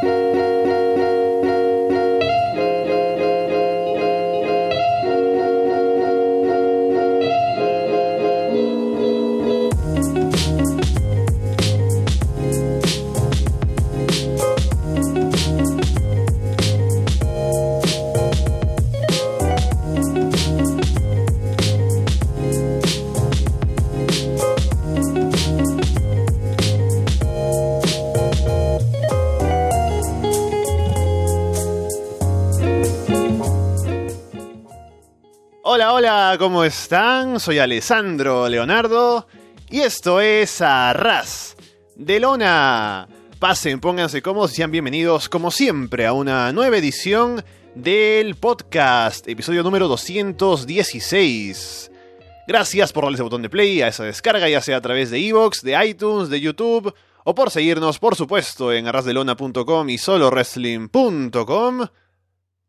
[0.00, 0.27] Hola, hola,
[36.38, 37.40] ¿cómo están?
[37.40, 39.26] Soy Alessandro Leonardo
[39.68, 41.56] y esto es Arras
[41.96, 43.08] de Lona.
[43.40, 49.64] Pasen, pónganse cómodos y sean bienvenidos, como siempre, a una nueva edición del podcast, episodio
[49.64, 51.90] número 216.
[52.46, 55.18] Gracias por darle ese botón de play a esa descarga, ya sea a través de
[55.18, 56.94] Evox, de iTunes, de YouTube,
[57.24, 61.88] o por seguirnos, por supuesto, en arrasdelona.com y solowrestling.com.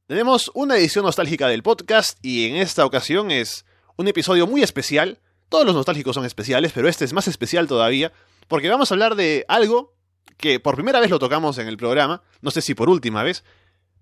[0.10, 3.64] Tenemos una edición nostálgica del podcast y en esta ocasión es
[3.96, 5.20] un episodio muy especial.
[5.50, 8.12] Todos los nostálgicos son especiales, pero este es más especial todavía
[8.48, 9.94] porque vamos a hablar de algo
[10.38, 13.44] que por primera vez lo tocamos en el programa, no sé si por última vez,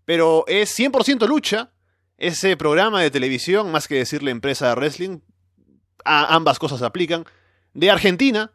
[0.05, 1.73] pero es 100% lucha,
[2.17, 5.19] ese programa de televisión, más que decirle empresa de wrestling,
[6.05, 7.25] ambas cosas aplican,
[7.73, 8.53] de Argentina,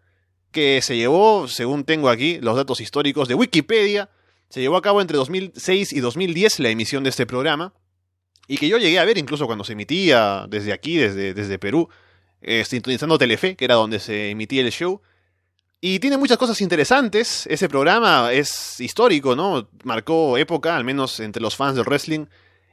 [0.52, 4.08] que se llevó, según tengo aquí, los datos históricos de Wikipedia,
[4.53, 7.72] se llevó a cabo entre 2006 y 2010 la emisión de este programa,
[8.47, 11.89] y que yo llegué a ver incluso cuando se emitía desde aquí, desde, desde Perú,
[12.42, 15.00] eh, sintonizando Telefe, que era donde se emitía el show.
[15.80, 17.47] Y tiene muchas cosas interesantes.
[17.47, 19.70] Ese programa es histórico, ¿no?
[19.84, 22.27] Marcó época, al menos entre los fans del wrestling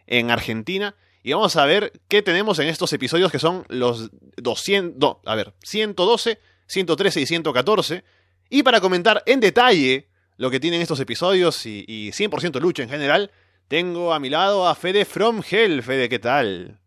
[0.05, 0.97] en Argentina.
[1.23, 5.35] Y vamos a ver qué tenemos en estos episodios que son los 200, no, a
[5.35, 8.03] ver, 112, 113 y 114.
[8.49, 12.89] Y para comentar en detalle lo que tienen estos episodios y, y 100% lucha en
[12.89, 13.29] general,
[13.67, 15.83] tengo a mi lado a Fede From Hell.
[15.83, 16.79] Fede, ¿qué tal?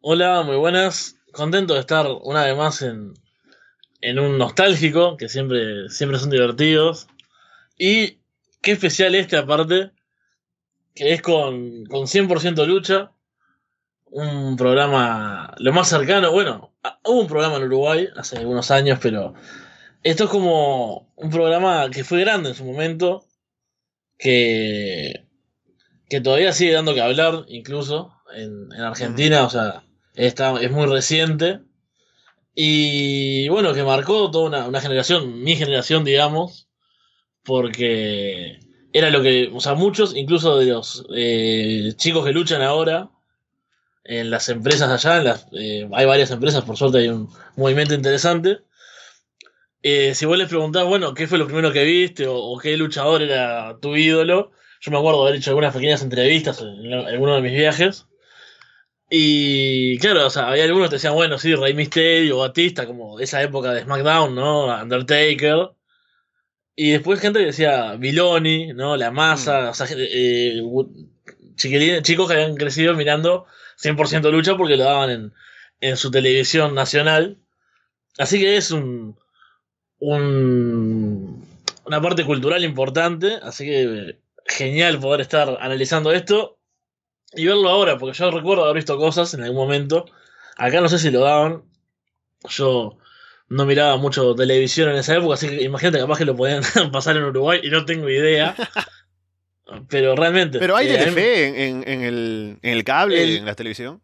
[0.00, 1.16] Hola, muy buenas.
[1.32, 3.14] Contento de estar una vez más en,
[4.00, 7.08] en un nostálgico, que siempre, siempre son divertidos.
[7.76, 8.20] Y
[8.62, 9.90] qué especial este aparte,
[10.94, 13.10] que es con, con 100% lucha.
[14.04, 19.34] Un programa lo más cercano, bueno, hubo un programa en Uruguay hace algunos años, pero
[20.04, 23.24] esto es como un programa que fue grande en su momento,
[24.18, 25.26] que,
[26.08, 30.86] que todavía sigue dando que hablar, incluso en, en Argentina, o sea, está, es muy
[30.86, 31.60] reciente.
[32.54, 36.68] Y bueno, que marcó toda una, una, generación, mi generación, digamos,
[37.42, 38.60] porque
[38.92, 43.10] era lo que, o sea, muchos, incluso de los eh, chicos que luchan ahora
[44.04, 47.94] en las empresas allá, en las, eh, hay varias empresas, por suerte hay un movimiento
[47.94, 48.58] interesante.
[49.86, 52.74] Eh, si vos les preguntás, bueno, ¿qué fue lo primero que viste o, o, qué
[52.74, 54.50] luchador era tu ídolo?
[54.80, 58.06] Yo me acuerdo haber hecho algunas pequeñas entrevistas en, alguno de mis viajes.
[59.10, 63.42] Y claro, o sea, había algunos que decían, bueno, sí, Rey Mysterio, Batista, como esa
[63.42, 64.66] época de SmackDown, ¿no?
[64.82, 65.72] Undertaker.
[66.76, 68.96] Y después gente que decía Viloni, ¿no?
[68.96, 69.68] La masa, mm.
[69.68, 70.62] o sea, eh,
[71.56, 73.46] chicos que habían crecido mirando
[73.82, 75.34] 100% lucha porque lo daban en,
[75.80, 77.38] en su televisión nacional.
[78.18, 79.16] Así que es un,
[79.98, 81.46] un,
[81.86, 86.58] una parte cultural importante, así que genial poder estar analizando esto
[87.32, 90.06] y verlo ahora, porque yo recuerdo haber visto cosas en algún momento.
[90.56, 91.62] Acá no sé si lo daban.
[92.48, 92.98] Yo
[93.48, 96.62] no miraba mucho televisión en esa época, así que imagínate capaz que lo podían
[96.92, 98.54] pasar en Uruguay y no tengo idea.
[99.88, 100.58] Pero realmente.
[100.58, 104.00] Pero hay eh, en, en, el, en el cable, el, en la televisión.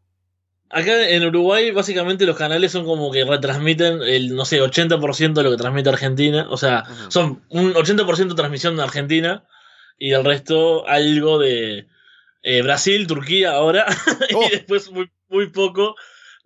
[0.70, 5.42] Acá en Uruguay, básicamente los canales son como que retransmiten el, no sé, 80% de
[5.42, 6.46] lo que transmite Argentina.
[6.48, 7.10] O sea, uh -huh.
[7.10, 9.44] son un 80% de transmisión de Argentina
[9.98, 11.88] y el resto algo de
[12.42, 13.84] eh, Brasil, Turquía ahora
[14.34, 14.44] oh.
[14.46, 15.96] y después muy, muy poco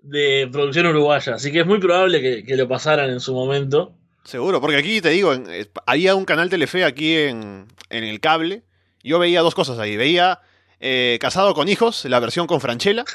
[0.00, 1.34] de producción uruguaya.
[1.34, 3.94] Así que es muy probable que, que lo pasaran en su momento.
[4.24, 8.20] Seguro, porque aquí te digo, en, eh, había un canal Telefe aquí en, en el
[8.20, 8.62] cable.
[9.02, 9.98] Yo veía dos cosas ahí.
[9.98, 10.40] Veía
[10.80, 13.04] eh, Casado con Hijos, la versión con Franchella.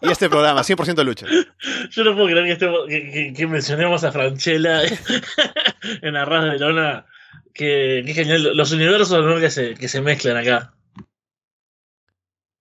[0.00, 1.26] Y, y este programa, 100% lucha.
[1.90, 4.82] Yo no puedo creer que, que mencionemos a Franchella
[6.02, 7.06] en Arras de Lona.
[7.52, 8.56] Que, que genial.
[8.56, 9.40] Los universos ¿no?
[9.40, 10.72] que, se, que se mezclan acá.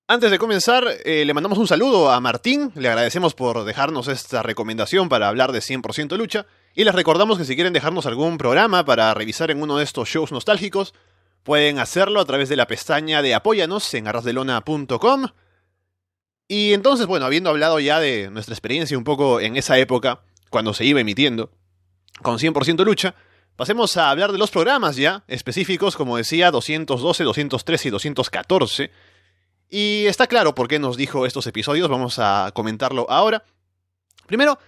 [0.09, 4.41] Antes de comenzar, eh, le mandamos un saludo a Martín, le agradecemos por dejarnos esta
[4.41, 8.85] recomendación para hablar de 100% lucha, y les recordamos que si quieren dejarnos algún programa
[8.85, 10.93] para revisar en uno de estos shows nostálgicos,
[11.47, 15.27] pueden hacerlo a través de la pestaña de apóyanos en arrasdelona.com.
[16.49, 20.73] Y entonces, bueno, habiendo hablado ya de nuestra experiencia un poco en esa época, cuando
[20.73, 21.49] se iba emitiendo,
[22.21, 23.15] con 100% lucha,
[23.55, 28.91] pasemos a hablar de los programas ya, específicos, como decía, 212, 213 y 214.
[29.69, 33.45] Y está claro por qué nos dijo estos episodios, vamos a comentarlo ahora.
[34.25, 34.59] Primero,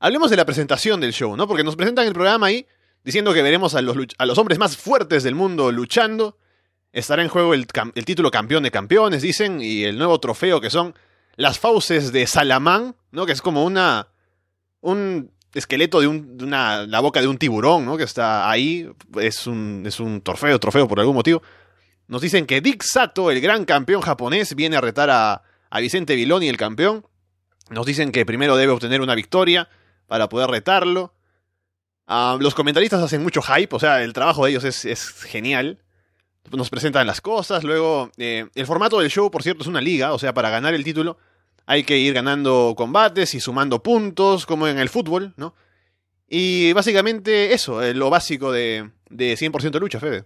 [0.00, 1.46] hablemos de la presentación del show, ¿no?
[1.46, 2.66] Porque nos presentan el programa ahí
[3.06, 6.36] diciendo que veremos a los, a los hombres más fuertes del mundo luchando.
[6.92, 10.70] Estará en juego el, el, título campeón de campeones, dicen, y el nuevo trofeo que
[10.70, 10.94] son
[11.36, 13.24] las fauces de Salamán, ¿no?
[13.24, 14.08] Que es como una.
[14.80, 16.84] un esqueleto de, de una.
[16.84, 17.96] la boca de un tiburón, ¿no?
[17.96, 18.90] Que está ahí.
[19.20, 21.42] Es un, es un trofeo, trofeo por algún motivo.
[22.08, 26.16] Nos dicen que Dick Sato, el gran campeón japonés, viene a retar a, a Vicente
[26.16, 27.06] Viloni, el campeón.
[27.70, 29.68] Nos dicen que primero debe obtener una victoria
[30.08, 31.15] para poder retarlo.
[32.08, 35.78] Uh, los comentaristas hacen mucho hype, o sea, el trabajo de ellos es, genial.
[36.52, 40.12] Nos presentan las cosas, luego eh, el formato del show, por cierto, es una liga,
[40.12, 41.18] o sea, para ganar el título
[41.66, 45.54] hay que ir ganando combates y sumando puntos, como en el fútbol, ¿no?
[46.28, 50.24] Y básicamente eso, eh, lo básico de, de 100% de lucha, Fede.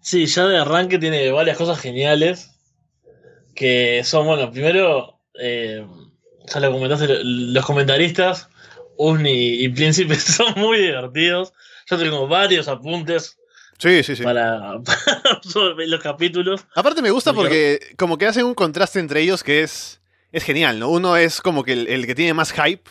[0.00, 2.50] Sí, ya de arranque tiene varias cosas geniales.
[3.54, 5.86] Que son, bueno, primero, eh,
[6.52, 8.48] ya lo comentaste, los comentaristas,
[8.96, 11.52] Usni y Príncipe son muy divertidos.
[11.88, 13.38] Yo tengo varios apuntes.
[13.78, 14.22] Sí, sí, sí.
[14.22, 16.64] Para, para sobre los capítulos.
[16.74, 20.00] Aparte me gusta porque como que hacen un contraste entre ellos que es,
[20.32, 20.88] es genial, ¿no?
[20.88, 22.90] Uno es como que el, el que tiene más hype,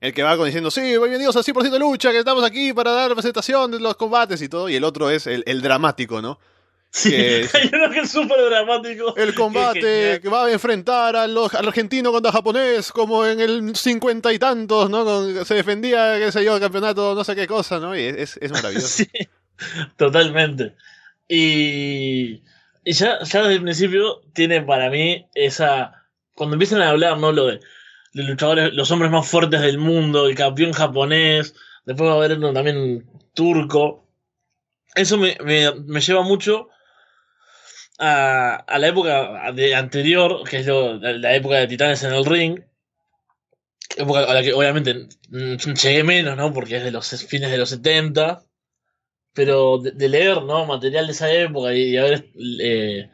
[0.00, 3.12] el que va diciendo, sí, bienvenidos a 100% de lucha, que estamos aquí para dar
[3.14, 6.38] presentación de los combates y todo, y el otro es el, el dramático, ¿no?
[6.90, 9.14] Sí, Que- hay uno que es súper dramático.
[9.16, 13.76] El combate que- que va a enfrentar al, al argentino contra japonés, como en el
[13.76, 15.04] cincuenta y tantos, ¿no?
[15.04, 17.94] Con- se defendía, qué sé yo, el campeonato, no sé qué cosa, ¿no?
[17.96, 18.88] Y es, es maravilloso.
[19.04, 19.08] Sí,
[19.96, 20.76] totalmente.
[21.26, 22.42] Y,
[22.84, 26.06] y ya, ya desde el principio tiene para mí esa.
[26.34, 27.32] Cuando empiezan a hablar, ¿no?
[27.32, 27.60] Lo de
[28.12, 32.38] los luchadores, los hombres más fuertes del mundo, el campeón japonés, después va a haber
[32.38, 34.06] uno también turco.
[34.94, 36.68] Eso me, me, me lleva mucho
[37.98, 39.46] a, la época
[39.76, 42.60] anterior, que es lo- la, época de Titanes en el Ring.
[43.96, 46.52] Época a la que obviamente mm, llegué menos, ¿no?
[46.52, 48.44] Porque es de los fines de los 70
[49.38, 52.28] pero de, leer no material de esa época y, y haber
[52.60, 53.08] eh,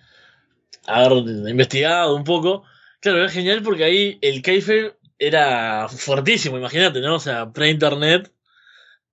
[1.49, 2.65] investigado un poco
[3.01, 8.33] claro era genial porque ahí el keife era fuertísimo imagínate no o sea pre internet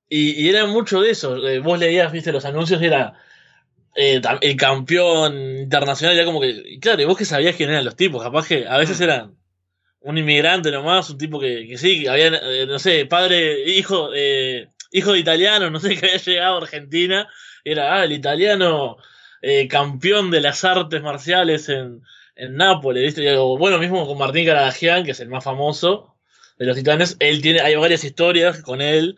[0.10, 3.14] y, y era mucho de eso Eh, vos leías viste los anuncios y era
[3.96, 7.96] eh, el campeón internacional ya como que claro y vos que sabías quién eran los
[7.96, 9.36] tipos capaz que a veces eran
[10.02, 14.10] un inmigrante nomás un tipo que, que sí que había eh, no sé padre hijo
[14.16, 17.30] eh, hijo de italiano, no sé, que había llegado a Argentina,
[17.64, 18.98] era ah, el italiano
[19.42, 22.02] eh, campeón de las artes marciales en,
[22.36, 23.24] en Nápoles, ¿viste?
[23.24, 26.16] Y algo- bueno, mismo con Martín Caradagian, que es el más famoso
[26.58, 29.18] de los titanes, él tiene, hay varias historias con él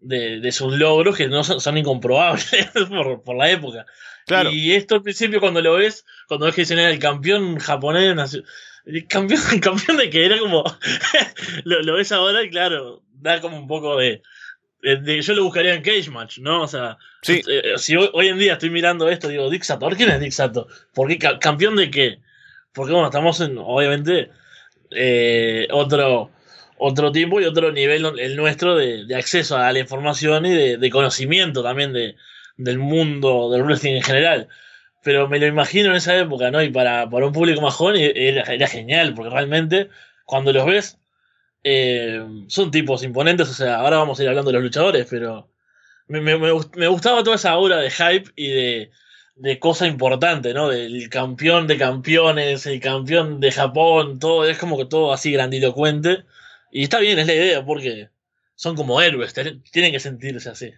[0.00, 2.50] de, de sus logros que no son, son incomprobables
[2.88, 3.86] por, por la época.
[4.26, 4.50] Claro.
[4.50, 8.34] Y esto al principio cuando lo ves, cuando ves que dicen era el campeón japonés,
[8.86, 10.64] el campeón, el campeón de que era como,
[11.64, 14.22] lo, lo ves ahora y claro, da como un poco de,
[14.82, 16.62] de- de- yo lo buscaría en Cage Match, ¿no?
[16.62, 17.42] O sea, Sí.
[17.48, 20.20] eh, si hoy, hoy en día estoy mirando esto, digo, Dick Sato, ¿por ¿quién es
[20.20, 20.68] Dick Sato?
[20.94, 22.18] ¿Por qué ca- campeón de qué?
[22.72, 24.30] Porque bueno, estamos en, obviamente,
[24.90, 26.30] eh, otro,
[26.80, 31.62] otro tiempo y otro nivel, el nuestro, de, acceso a la información y de, conocimiento
[31.62, 32.16] también de,
[32.56, 34.48] del mundo del wrestling en general.
[35.02, 36.62] Pero me lo imagino en esa época, ¿no?
[36.62, 39.88] Y para, para un público más joven era, era genial, porque realmente
[40.24, 40.98] cuando los ves,
[41.64, 45.48] eh, son tipos imponentes, o sea, ahora vamos a ir hablando de los luchadores, pero
[46.08, 48.90] me, me, me gustaba toda esa aura de hype y de,
[49.36, 50.68] de cosa importante, ¿no?
[50.68, 56.24] Del campeón de campeones, el campeón de Japón, todo, es como que todo así grandilocuente.
[56.70, 58.10] Y está bien, es la idea, porque
[58.54, 60.72] son como héroes, tienen que sentirse así.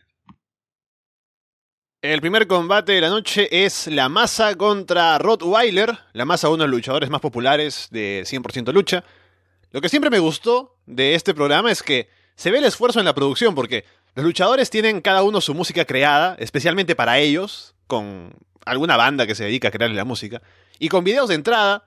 [2.00, 5.96] El primer combate de la noche es la masa contra Rottweiler.
[6.14, 9.04] La masa, uno de los luchadores más populares de 100% lucha.
[9.70, 13.04] Lo que siempre me gustó de este programa es que se ve el esfuerzo en
[13.04, 13.84] la producción, porque
[14.16, 18.34] los luchadores tienen cada uno su música creada, especialmente para ellos, con
[18.66, 20.42] alguna banda que se dedica a crearle la música,
[20.80, 21.84] y con videos de entrada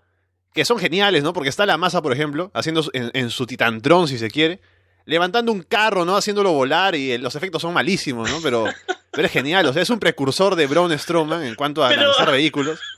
[0.56, 1.34] que son geniales, ¿no?
[1.34, 4.60] Porque está la masa, por ejemplo, haciendo en, en su titantron, si se quiere,
[5.06, 6.16] levantando un carro, ¿no?
[6.18, 8.40] Haciéndolo volar y eh, los efectos son malísimos, ¿no?
[8.42, 8.66] Pero,
[9.12, 12.02] pero es genial, o sea, es un precursor de Braun Strowman en cuanto a Pero-
[12.04, 12.80] lanzar vehículos.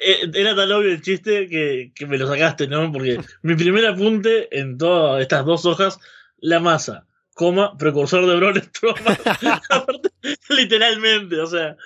[0.00, 2.92] Eh, eh, Era tan obvio el chiste que, que me lo sacaste, ¿no?
[2.92, 5.98] Porque mi primer apunte en todas estas dos hojas,
[6.38, 9.16] la masa, coma, precursor de Braun Strowman.
[9.70, 10.10] Aparte,
[10.48, 11.76] Literalmente, o sea.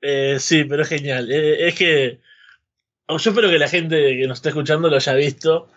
[0.00, 1.30] eh, sí, pero es genial.
[1.30, 2.20] Eh, es que.
[3.06, 5.68] Oh, Yo espero que la gente que nos está escuchando lo haya visto.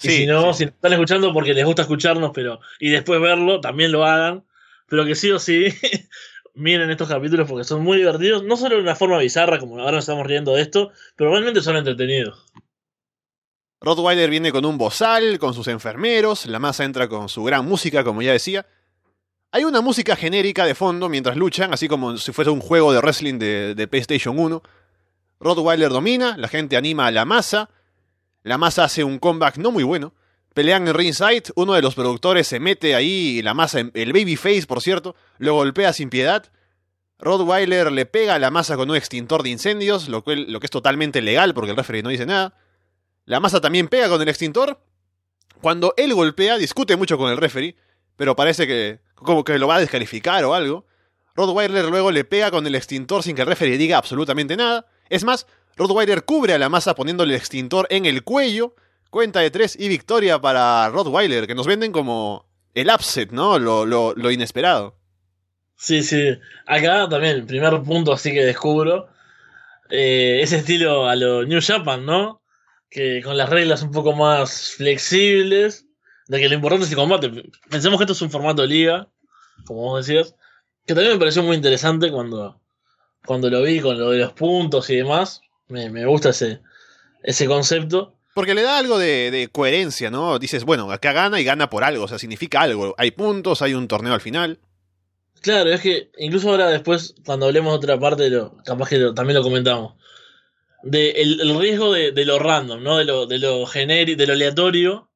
[0.00, 3.92] Y si no, si están escuchando porque les gusta escucharnos, pero y después verlo, también
[3.92, 4.44] lo hagan.
[4.86, 5.66] Pero que sí o sí,
[6.54, 8.44] miren estos capítulos porque son muy divertidos.
[8.44, 11.60] No solo de una forma bizarra, como ahora nos estamos riendo de esto, pero realmente
[11.60, 12.46] son entretenidos.
[13.80, 18.02] Rottweiler viene con un bozal, con sus enfermeros, la masa entra con su gran música,
[18.02, 18.66] como ya decía.
[19.50, 23.00] Hay una música genérica de fondo mientras luchan, así como si fuese un juego de
[23.00, 24.62] wrestling de, de PlayStation 1.
[25.40, 27.70] Rottweiler domina, la gente anima a la masa,
[28.42, 30.14] la masa hace un comeback no muy bueno.
[30.54, 34.80] Pelean en ringside, uno de los productores se mete ahí, la masa, el babyface por
[34.80, 36.50] cierto, lo golpea sin piedad.
[37.18, 41.20] Rottweiler le pega a la masa con un extintor de incendios, lo, que es totalmente
[41.20, 42.54] legal porque el referee no dice nada.
[43.24, 44.80] La masa también pega con el extintor.
[45.60, 47.76] Cuando él golpea, discute mucho con el referee,
[48.16, 50.86] pero parece que como que lo va a descalificar o algo.
[51.34, 54.86] Rottweiler luego le pega con el extintor sin que el referee diga absolutamente nada.
[55.10, 55.46] Es más,
[55.76, 58.74] Rottweiler cubre a la masa poniéndole el extintor en el cuello.
[59.10, 63.58] Cuenta de tres y victoria para Rottweiler, que nos venden como el upset, ¿no?
[63.58, 64.96] Lo, inesperado.
[65.76, 66.38] Sí, sí.
[66.66, 69.08] Acá también, primer punto así que descubro.
[69.90, 72.38] Eh, ese estilo a lo New Japan, ¿no?
[72.90, 75.86] que con las reglas un poco más flexibles,
[76.26, 77.30] de que lo importante es el combate.
[77.70, 79.08] Pensemos que esto es un formato de liga,
[79.64, 80.34] como vos decías,
[80.86, 82.60] que también me pareció muy interesante cuando,
[83.28, 85.42] cuando lo vi con lo de los puntos y demás.
[85.68, 86.60] Me, me gusta ese,
[87.22, 88.14] ese concepto.
[88.34, 90.38] Porque le da algo de, de, coherencia, ¿no?
[90.38, 92.94] Dices, bueno, acá gana y gana por algo, o sea, significa algo.
[92.98, 94.58] Hay puntos, hay un torneo al final.
[95.42, 99.36] Claro, es que incluso ahora después, cuando hablemos de otra parte, lo, capaz que también
[99.36, 99.94] lo comentamos
[100.82, 102.98] de el, riesgo de, lo random, ¿no?
[102.98, 105.08] De lo, de lo genérico, de lo aleatorio.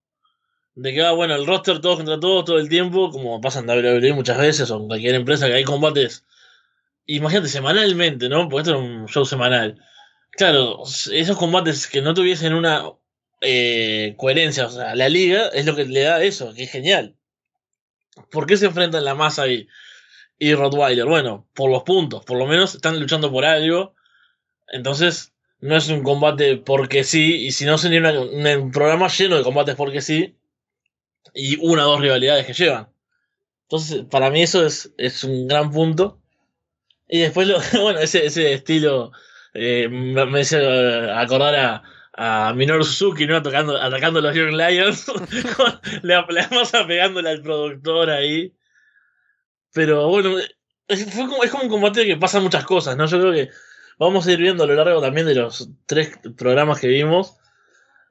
[0.74, 3.68] De que, ah, bueno, el roster todos contra todos todo el tiempo, como pasa en
[3.68, 6.24] WWE muchas veces, o en cualquier empresa que hay combates.
[7.06, 8.48] Imagínate, semanalmente, ¿no?
[8.48, 9.80] Porque esto es un show semanal.
[10.32, 10.82] Claro,
[11.12, 12.84] esos combates que no tuviesen una
[13.40, 17.16] eh, coherencia, o sea, la liga es lo que le da eso, que es genial.
[18.30, 19.68] ¿Por qué se enfrentan la masa y,
[20.38, 21.06] y Rottweiler?
[21.06, 23.94] Bueno, por los puntos, por lo menos están luchando por algo.
[24.68, 29.44] Entonces, no es un combate porque sí, y si no sería un programa lleno de
[29.44, 30.36] combates porque sí,
[31.34, 32.88] y una o dos rivalidades que llevan.
[33.62, 36.21] Entonces, para mí eso es, es un gran punto.
[37.12, 39.12] Y después, lo, bueno, ese, ese estilo
[39.52, 40.56] eh, me, hace
[41.12, 41.82] acordar a,
[42.14, 43.42] a Minoru Suzuki, ¿no?
[43.42, 45.12] Tocando, atacando a los Young Lions,
[46.02, 48.54] la, la masa pegándole al productor ahí.
[49.74, 50.38] Pero bueno,
[50.88, 53.04] es, fue como, es como un combate que pasa muchas cosas, ¿no?
[53.04, 53.50] Yo creo que
[53.98, 57.36] vamos a ir viendo a lo largo también de los tres programas que vimos.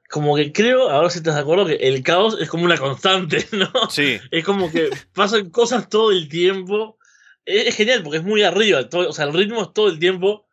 [0.08, 3.48] Como que creo, ahora si estás de acuerdo, que el caos es como una constante,
[3.52, 3.90] ¿no?
[3.90, 4.20] Sí.
[4.30, 6.98] Es como que pasan cosas todo el tiempo.
[7.44, 8.88] Es, genial porque es muy arriba.
[8.92, 10.46] o sea, el ritmo es todo el tiempo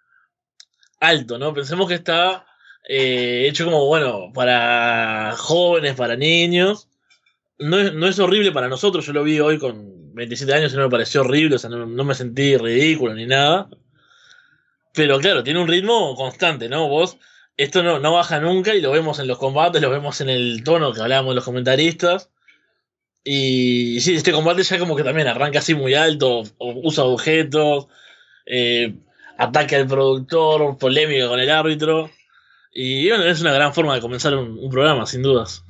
[1.00, 1.54] alto, ¿no?
[1.54, 2.46] Pensemos que está
[2.88, 6.90] eh, hecho como, bueno, para jóvenes, para niños.
[7.58, 9.06] No es, no es horrible para nosotros.
[9.06, 11.56] Yo lo vi hoy con 27 años y no me pareció horrible.
[11.56, 13.70] O sea, no me sentí ridículo ni nada.
[14.94, 16.88] Pero claro, tiene un ritmo constante, ¿no?
[16.88, 17.18] Vos,
[17.58, 20.64] esto no, no baja nunca y lo vemos en los combates, lo vemos en el
[20.64, 22.32] tono que hablábamos de los comentaristas.
[23.24, 27.88] Y sí, este combate ya como que también arranca así muy alto, usa objetos,
[28.46, 28.96] eh,
[29.38, 32.10] ataque al productor, polémica con el árbitro.
[32.74, 35.64] Y bueno, es una gran forma de comenzar un, programa, sin dudas.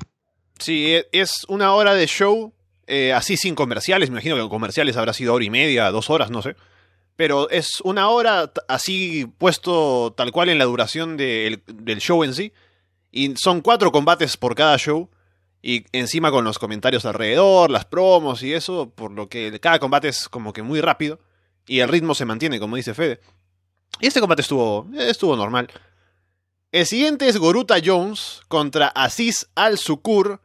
[0.59, 2.53] Sí, e, es una hora de show,
[2.87, 6.29] eh, así sin comerciales, me imagino que comerciales habrá sido hora y media, dos horas,
[6.29, 6.55] no sé
[7.19, 11.61] pero es una hora así puesto tal cual en la duración del
[11.99, 12.53] show en sí.
[13.11, 15.09] Y son cuatro combates por cada show.
[15.61, 20.07] Y encima con los comentarios alrededor, las promos y eso, por lo que cada combate
[20.07, 21.19] es como que muy rápido.
[21.67, 23.19] Y el ritmo se mantiene, como dice Fede.
[23.99, 25.69] Y este combate estuvo, estuvo normal.
[26.71, 30.41] El siguiente es Goruta Jones contra Aziz Al-Sukur.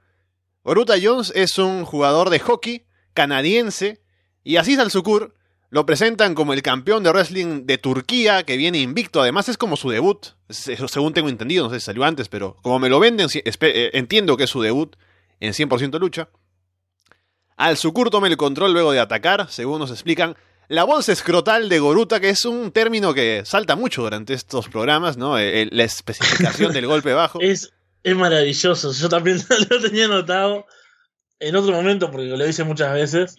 [0.65, 4.03] Goruta Jones es un jugador de hockey canadiense.
[4.43, 5.35] Y Aziz Al-Sukur
[5.75, 9.21] lo presentan como el campeón de wrestling de Turquía, que viene invicto.
[9.21, 10.25] Además, es como su debut.
[10.49, 14.37] Según tengo entendido, no sé si salió antes, pero como me lo venden, eh, entiendo
[14.37, 14.95] que es su debut
[15.41, 16.29] en 100% lucha.
[17.57, 20.37] Al Sukur toma el control luego de atacar, según nos explican.
[20.69, 25.17] La bolsa escrotal de Goruta, que es un término que salta mucho durante estos programas,
[25.17, 25.41] ¿no?
[25.41, 27.41] Eh, la especificación del golpe bajo.
[27.43, 27.73] Es,
[28.05, 28.93] es maravilloso.
[28.93, 29.39] Yo también
[29.71, 30.67] lo tenía notado
[31.41, 33.35] en otro momento, porque lo hice muchas veces.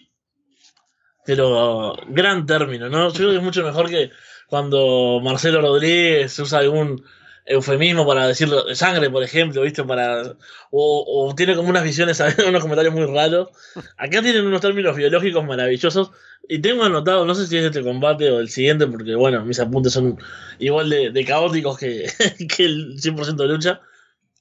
[1.26, 3.08] Pero gran término, ¿no?
[3.08, 4.10] Yo creo que es mucho mejor que
[4.48, 7.04] cuando Marcelo Rodríguez usa algún
[7.44, 9.84] eufemismo para decirlo de sangre, por ejemplo, ¿viste?
[9.84, 10.36] Para,
[10.70, 13.48] o, tiene como unas visiones, unos comentarios muy raros.
[13.96, 16.10] Acá tienen unos términos biológicos maravillosos.
[16.48, 19.58] Y tengo anotado, no sé si es este combate o el siguiente, porque bueno, mis
[19.58, 20.18] apuntes son
[20.60, 22.08] igual de, caóticos que,
[22.56, 23.80] que el 100% de lucha.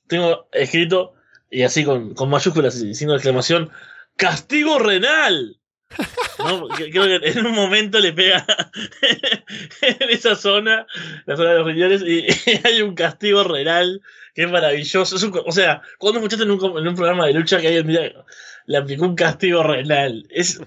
[0.07, 1.15] Tengo escrito
[1.49, 3.71] y así con, con mayúsculas y signo exclamación,
[4.17, 5.57] ¡Castigo renal!
[5.87, 8.45] Creo que en un momento le pega
[9.81, 10.85] en esa zona,
[11.25, 12.25] la zona de los riñones, y,
[12.67, 14.01] hay un castigo renal
[14.33, 15.15] que es maravilloso.
[15.45, 18.25] o sea, cuando escuchaste en un, en un programa de lucha que alguien mira,
[18.65, 20.61] le aplicó un castigo renal, es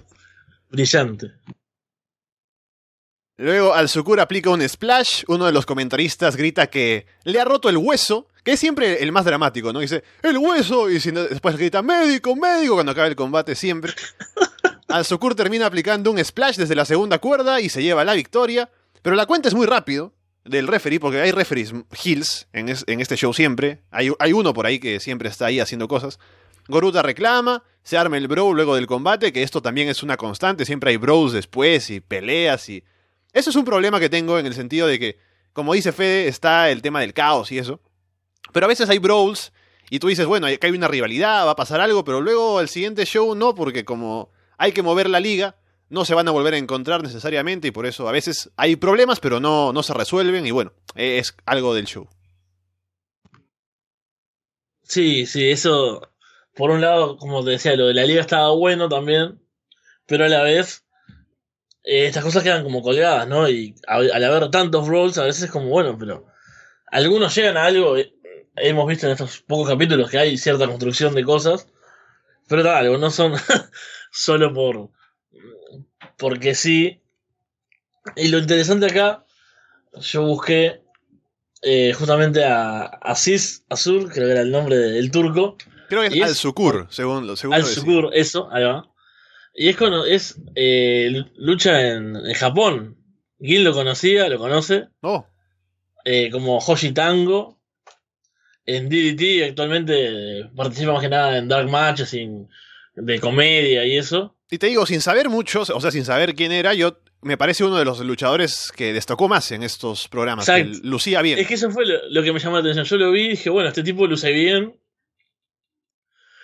[0.69, 1.31] brillante.
[3.37, 7.77] Luego Al-Sukur aplica un splash, uno de los comentaristas grita que le ha roto el
[7.77, 9.79] hueso, que es siempre el más dramático, ¿no?
[9.79, 13.93] Dice, el hueso, y después grita, médico, médico, cuando acaba el combate siempre.
[14.89, 18.69] Al-Sukur termina aplicando un splash desde la segunda cuerda y se lleva la victoria,
[19.01, 20.13] pero la cuenta es muy rápido
[20.45, 24.99] del referee, porque hay referees heels en, este show siempre, hay, uno por ahí que
[24.99, 26.19] siempre está ahí haciendo cosas.
[26.67, 30.65] Goruta reclama, se arma el brawl luego del combate, que esto también es una constante,
[30.65, 32.83] siempre hay brawls después y peleas y
[33.31, 35.19] eso es un problema que tengo en el sentido de que,
[35.53, 37.79] como dice Fede, está el tema del caos y eso.
[38.51, 39.51] Pero a veces hay brawls
[39.91, 42.69] y tú dices, bueno, acá hay una rivalidad, va a pasar algo, pero luego el
[42.69, 45.55] siguiente show no, porque como hay que mover la liga,
[45.89, 49.19] no se van a volver a encontrar necesariamente y por eso a veces hay problemas,
[49.19, 52.07] pero no, no se resuelven y bueno, es algo del show.
[54.83, 56.11] Sí, sí, eso,
[56.55, 59.39] por un lado, como te decía, lo de la liga estaba bueno también,
[60.05, 60.83] pero a la vez
[61.83, 63.47] eh, estas cosas quedan como colgadas, ¿no?
[63.49, 66.27] Y al, haber tantos roles, a veces es como, bueno, pero
[66.87, 67.97] algunos llegan a algo.
[67.97, 68.13] Eh,
[68.55, 71.67] hemos visto en estos pocos capítulos que hay cierta construcción de cosas,
[72.47, 73.33] pero tal, no son
[74.11, 74.89] solo por.
[76.17, 77.01] porque sí.
[78.15, 79.25] Y lo interesante acá,
[80.01, 80.81] yo busqué
[81.61, 85.57] eh, justamente a Aziz Azur, creo que era el nombre del turco.
[85.89, 88.89] Creo que es Al-Sukur, según, lo Al-Sukur, eso, ahí va.
[89.53, 92.97] Y es, es eh, lucha en, Japón.
[93.41, 94.87] Gil lo conocía, lo conoce.
[95.01, 95.25] Oh.
[96.05, 97.59] Eh, como Hoshi Tango.
[98.65, 102.13] En DDT actualmente participa más que nada en Dark Matches
[103.01, 104.35] de comedia y eso.
[104.51, 107.63] Y te digo, sin saber mucho, o sea, sin saber quién era, yo me parece
[107.63, 110.47] uno de los luchadores que destacó más en estos programas.
[110.83, 111.39] lucía bien.
[111.39, 112.85] Es que eso fue lo, que me llamó la atención.
[112.85, 114.79] Yo lo vi y dije, bueno, este tipo luce bien.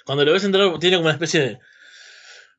[0.06, 1.60] Cuando lo ves entrar, tiene como una especie de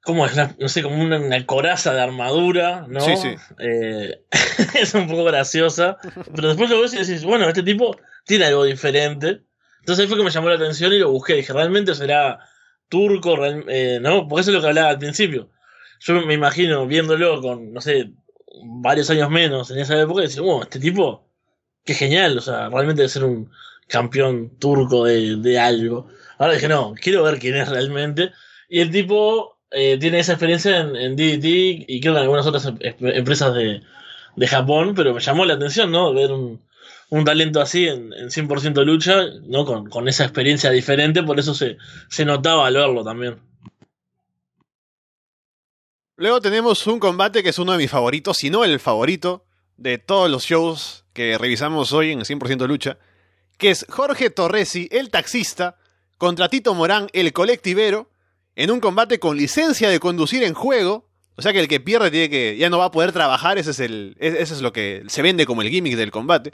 [0.06, 0.36] ¿Cómo es?
[0.36, 3.00] no sé, como una, coraza de armadura, ¿no?
[3.00, 3.34] Sí, sí.
[3.58, 4.22] Eh,
[4.80, 5.96] es un poco graciosa.
[6.32, 9.42] Pero después lo ves y decís, bueno, este tipo tiene algo diferente.
[9.80, 11.34] Entonces ahí fue que me llamó la atención y lo busqué.
[11.34, 12.38] Dije, ¿realmente será
[12.88, 13.36] turco?
[13.44, 14.28] Eh, ¿No?
[14.28, 15.50] Porque eso es lo que hablaba al principio.
[16.00, 18.12] Yo me imagino viéndolo con, no sé,
[18.64, 21.28] varios años menos en esa época y decir, bueno, este tipo,
[21.84, 22.38] qué genial.
[22.38, 23.50] O sea, realmente debe ser un
[23.88, 26.08] campeón turco de, de algo.
[26.38, 28.32] Ahora dije, no, quiero ver quién es realmente.
[28.68, 31.44] Y el tipo eh, tiene esa experiencia en, en, DDT
[31.88, 33.82] y creo que en algunas otras em, empresas de,
[34.36, 36.12] de, Japón, pero me llamó la atención, ¿no?
[36.14, 36.62] Ver un,
[37.08, 39.64] un talento así en, en 100% lucha, ¿no?
[39.64, 41.76] Con, con, esa experiencia diferente, por eso se,
[42.08, 43.38] se notaba al verlo también.
[46.16, 49.44] Luego tenemos un combate que es uno de mis favoritos, si no el favorito,
[49.76, 52.98] de todos los shows que revisamos hoy en 100% lucha,
[53.58, 55.76] que es Jorge Torresi, el taxista,
[56.18, 58.10] contra Tito Morán, el colectivero,
[58.54, 61.08] en un combate con licencia de conducir en juego.
[61.36, 62.56] O sea que el que pierde tiene que.
[62.56, 63.58] ya no va a poder trabajar.
[63.58, 64.16] Ese es el.
[64.18, 66.52] Ese es lo que se vende como el gimmick del combate.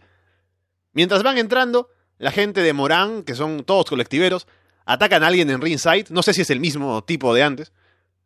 [0.92, 4.46] Mientras van entrando, la gente de Morán, que son todos colectiveros,
[4.84, 6.06] atacan a alguien en ringside.
[6.10, 7.72] No sé si es el mismo tipo de antes.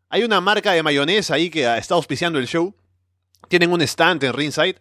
[0.08, 2.74] Hay una marca de mayonesa ahí que está auspiciando el show.
[3.48, 4.76] Tienen un stand en ringside.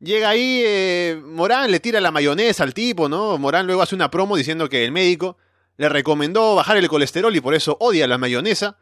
[0.00, 3.38] Llega ahí eh, Morán, le tira la mayonesa al tipo, ¿no?
[3.38, 5.38] Morán luego hace una promo diciendo que el médico
[5.76, 8.76] le recomendó bajar el colesterol y por eso odia la mayonesa.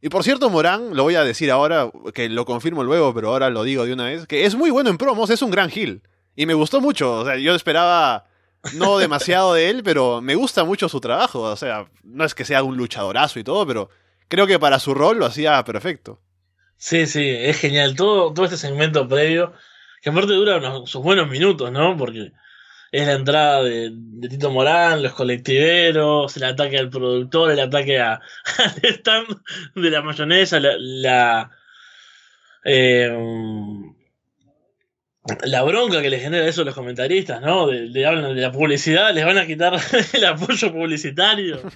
[0.00, 3.50] Y por cierto, Morán, lo voy a decir ahora, que lo confirmo luego, pero ahora
[3.50, 6.02] lo digo de una vez, que es muy bueno en promos, es un gran heel.
[6.34, 8.26] Y me gustó mucho, o sea, yo esperaba
[8.74, 12.44] no demasiado de él, pero me gusta mucho su trabajo, o sea, no es que
[12.44, 13.90] sea un luchadorazo y todo, pero
[14.28, 16.20] creo que para su rol lo hacía perfecto.
[16.76, 19.52] Sí, sí, es genial, todo, todo este segmento previo,
[20.00, 21.96] que aparte dura unos, sus buenos minutos, ¿no?
[21.96, 22.32] Porque
[22.90, 23.92] es la entrada de,
[24.28, 28.14] Tito Morán, los colectiveros, el ataque al productor, el ataque a,
[28.58, 29.42] al stand
[29.74, 31.50] de la mayonesa, la, la,
[32.64, 33.10] eh,
[35.44, 37.70] la bronca que les genera eso a los comentaristas, ¿no?
[37.70, 39.74] Le hablan de la publicidad, les van a quitar
[40.12, 41.60] el apoyo publicitario.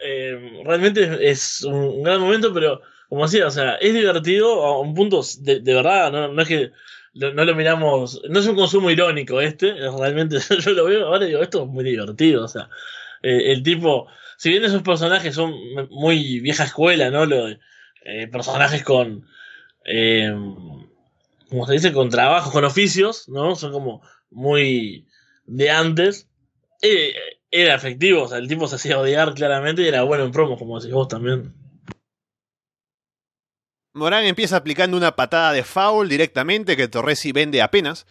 [0.00, 4.94] Eh, realmente es un gran momento, pero como decía, o sea, es divertido a un
[4.94, 6.70] punto de, de verdad, no, no es que
[7.14, 11.30] no, lo miramos, no es un consumo irónico este, realmente yo lo veo ahora y
[11.30, 12.68] digo, esto es muy divertido, o sea,
[13.22, 15.52] eh, el tipo, si bien esos personajes son
[15.90, 17.26] muy vieja escuela, ¿no?
[17.26, 19.26] Lo, eh, personajes con,
[19.84, 20.32] eh,
[21.48, 23.56] como se dice, con trabajos, con oficios, ¿no?
[23.56, 25.06] Son como muy
[25.44, 26.28] de antes.
[27.50, 30.58] era efectivo, o sea, el tipo se hacía odiar claramente y era bueno en promos,
[30.58, 31.54] como decís vos también.
[33.94, 38.06] Morán empieza aplicando una patada de foul directamente que Torresi vende apenas.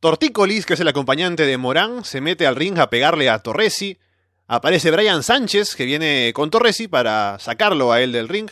[0.00, 3.98] Tortícolis, que es el acompañante de Morán, se mete al ring a pegarle a Torresi.
[4.46, 8.48] Aparece Brian Sánchez, que viene con Torresi para sacarlo a él del ring.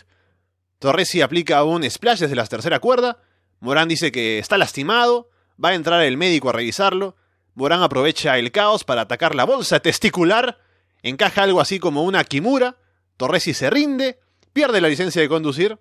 [0.81, 3.19] Torresi aplica un splash desde la tercera cuerda.
[3.61, 5.31] Morán dice que está lastimado.
[5.63, 7.17] Va a entrar el médico a revisarlo.
[7.55, 10.59] Morán aprovecha el caos para atacar la bolsa testicular.
[11.03, 12.77] Encaja algo así como una Kimura.
[13.17, 14.19] Torresi se rinde.
[14.53, 15.79] Pierde la licencia de conducir.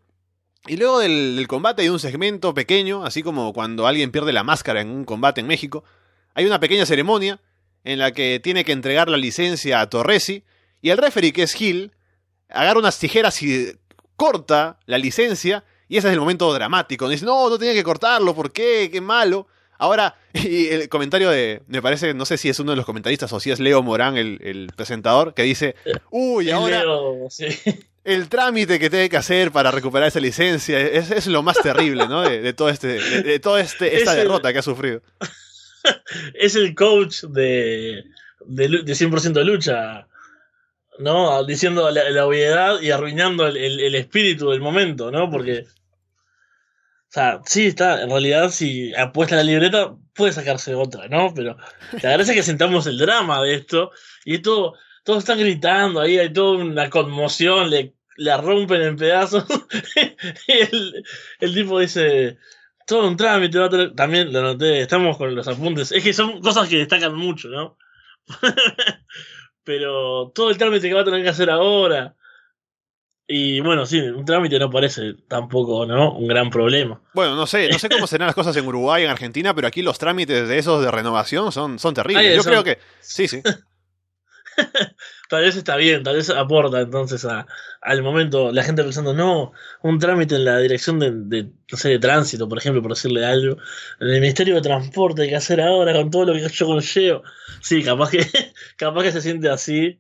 [0.68, 4.82] Y luego del, combate hay un segmento pequeño, así como cuando alguien pierde la máscara
[4.82, 5.84] en un combate en México.
[6.34, 7.40] Hay una pequeña ceremonia
[7.84, 10.44] en la que tiene que entregar la licencia a Torresi.
[10.82, 11.92] Y el referee, que es Hill,
[12.50, 13.74] agarra unas tijeras y
[14.16, 15.64] corta la licencia.
[15.88, 17.08] Y ese es el momento dramático.
[17.10, 18.90] Dice, no, no tenía que cortarlo, ¿por qué?
[18.92, 19.48] Qué malo.
[19.78, 23.32] Ahora, y el comentario de, me parece, no sé si es uno de los comentaristas
[23.34, 25.76] o si es Leo Morán, el, el presentador, que dice,
[26.12, 26.80] uy, ahora...
[26.80, 27.48] Leo, sí.
[28.06, 32.08] El trámite que tiene que hacer para recuperar esa licencia es, es lo más terrible,
[32.08, 32.22] ¿no?
[32.22, 35.02] De, de todo este, de, este, esta Es el- derrota que ha sufrido.
[36.36, 38.04] es el coach de,
[38.46, 40.08] de, de 100% de lucha,
[41.00, 41.44] ¿no?
[41.44, 45.30] Diciendo la, obviedad y arruinando el, el- espíritu del momento, ¿no?
[45.30, 51.34] Porque, o sea, sí, está, en realidad, si apuesta la libreta, puede sacarse otra, ¿no?
[51.34, 51.56] Pero
[52.02, 53.92] la gracia es que sentamos el drama de esto
[54.26, 59.46] y todo, todos están gritando ahí, hay toda una conmoción, le, la rompen en pedazos.
[60.48, 61.04] el,
[61.40, 62.38] el tipo dice,
[62.86, 63.60] todo un trámite,
[63.96, 67.78] también lo noté, estamos con los apuntes, es que son cosas que destacan mucho, ¿no?
[69.66, 72.16] Pero todo el trámite que va a tener que hacer ahora.
[73.28, 76.14] Y bueno, sí, un trámite no parece tampoco, ¿no?
[76.14, 77.02] Un gran problema.
[77.14, 79.82] Bueno, no sé, no sé cómo serán las cosas en Uruguay, en Argentina, pero aquí
[79.82, 82.36] los trámites de esos de renovación son, son terribles.
[82.36, 83.42] Yo son- creo que sí, sí.
[85.28, 87.48] Tal vez está bien, tal vez aporta entonces a,
[87.82, 91.90] al momento la gente pensando, no, un trámite en la dirección de, de, no sé,
[91.90, 93.58] de tránsito, por ejemplo, por decirle algo,
[94.00, 97.24] en el Ministerio de Transporte hay que hacer ahora con todo lo que yo conllevo.
[97.62, 98.20] Sí, capaz que,
[98.78, 100.00] capaz que se siente así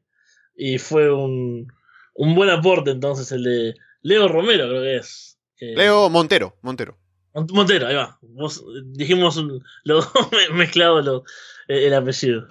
[0.55, 1.73] y fue un,
[2.13, 5.39] un buen aporte entonces el de Leo Romero, creo que es.
[5.59, 6.99] Leo Montero, Montero.
[7.33, 8.19] Mont- Montero, ahí va.
[8.21, 9.63] Vos, dijimos un,
[10.53, 11.23] mezclados los-
[11.67, 12.47] eh, el apellido.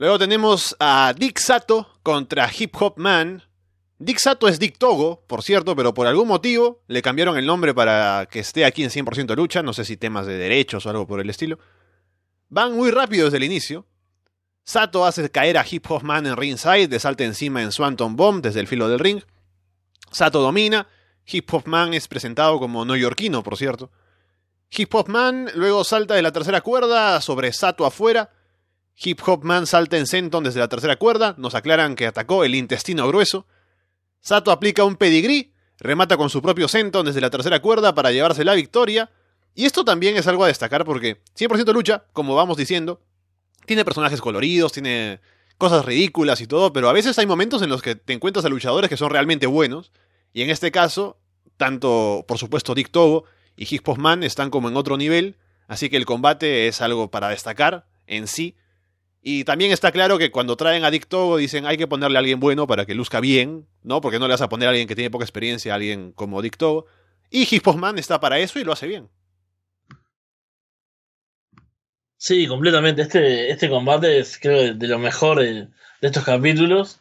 [0.00, 3.42] Luego tenemos a Dick Sato contra Hip Hop Man.
[3.98, 7.74] Dick Sato es Dick Togo, por cierto, pero por algún motivo le cambiaron el nombre
[7.74, 9.60] para que esté aquí en 100% lucha.
[9.60, 11.58] No sé si temas de derechos o algo por el estilo.
[12.48, 13.86] Van muy rápido desde el inicio.
[14.62, 18.40] Sato hace caer a Hip Hop Man en ringside, de salta encima en Swanton Bomb
[18.40, 19.20] desde el filo del ring.
[20.12, 20.86] Sato domina.
[21.26, 23.90] Hip Hop Man es presentado como neoyorquino, por cierto.
[24.70, 28.30] Hip Hop Man luego salta de la tercera cuerda sobre Sato afuera.
[29.00, 32.54] Hip Hop Man salta en senton desde la tercera cuerda, nos aclaran que atacó el
[32.54, 33.46] intestino grueso.
[34.20, 38.44] Sato aplica un pedigrí, remata con su propio senton desde la tercera cuerda para llevarse
[38.44, 39.10] la victoria.
[39.54, 43.00] Y esto también es algo a destacar porque 100% lucha, como vamos diciendo,
[43.66, 45.20] tiene personajes coloridos, tiene
[45.58, 48.48] cosas ridículas y todo, pero a veces hay momentos en los que te encuentras a
[48.48, 49.92] luchadores que son realmente buenos.
[50.32, 51.18] Y en este caso,
[51.56, 53.24] tanto por supuesto Dick Togo
[53.56, 55.36] y Hip Hop Man están como en otro nivel,
[55.68, 58.56] así que el combate es algo para destacar en sí.
[59.22, 62.20] Y también está claro que cuando traen a Dick Togo dicen hay que ponerle a
[62.20, 64.00] alguien bueno para que luzca bien, ¿no?
[64.00, 66.40] Porque no le vas a poner a alguien que tiene poca experiencia, a alguien como
[66.40, 66.56] Dick.
[67.30, 69.10] Y Hip Hop Man está para eso y lo hace bien.
[72.16, 73.02] Sí, completamente.
[73.02, 75.68] Este, este combate es, creo, de, lo mejor de,
[76.00, 77.00] estos capítulos.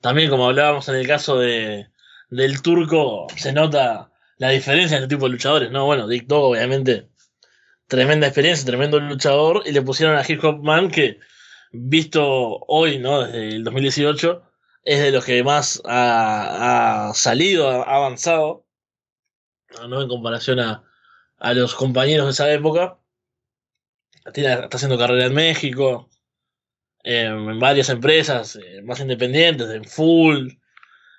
[0.00, 1.88] También, como hablábamos en el caso de,
[2.30, 5.86] del turco, se nota la diferencia en este tipo de luchadores, ¿no?
[5.86, 7.08] Bueno, Dick obviamente,
[7.94, 11.18] tremenda experiencia, tremendo luchador, y le pusieron a Hip Hop Man, que
[11.72, 12.22] visto
[12.68, 13.22] hoy, ¿no?
[13.22, 14.42] Desde el 2018,
[14.84, 18.66] es de los que más ha, salido, ha avanzado,
[19.88, 20.02] ¿no?
[20.02, 20.84] En comparación a,
[21.38, 22.98] a los compañeros de esa época.
[24.32, 26.08] Tiene- está haciendo carrera en México,
[27.04, 30.48] eh, en varias empresas eh, más independientes, en Full.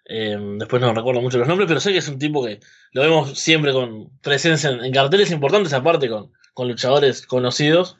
[0.05, 2.59] eh, después no recuerdo mucho los nombres, pero sé que es un tipo que
[2.93, 7.97] lo vemos siempre con presencia en, en carteles importantes, aparte con, con luchadores conocidos.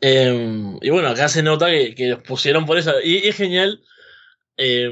[0.00, 2.94] Eh, y bueno, acá se nota que, que los pusieron por eso.
[3.02, 3.82] Y, y es genial
[4.56, 4.90] eh,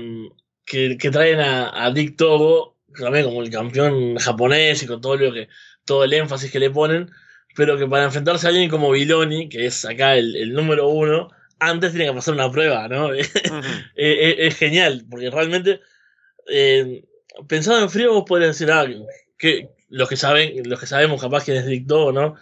[0.64, 5.16] que, que traen a, a Dick Togo, también como el campeón japonés y con todo
[5.16, 5.48] lo que
[5.84, 7.10] todo el énfasis que le ponen,
[7.56, 11.28] pero que para enfrentarse a alguien como Biloni, que es acá el, el número uno,
[11.60, 13.12] antes tiene que pasar una prueba, ¿no?
[13.14, 13.30] es,
[13.96, 15.80] es- es genial, porque realmente,
[16.48, 17.04] eh,
[17.48, 18.87] pensado en frío, vos podrías decir, ah,
[19.38, 22.37] que los que saben, los que sabemos capaz quién es Dick Togo, ¿no?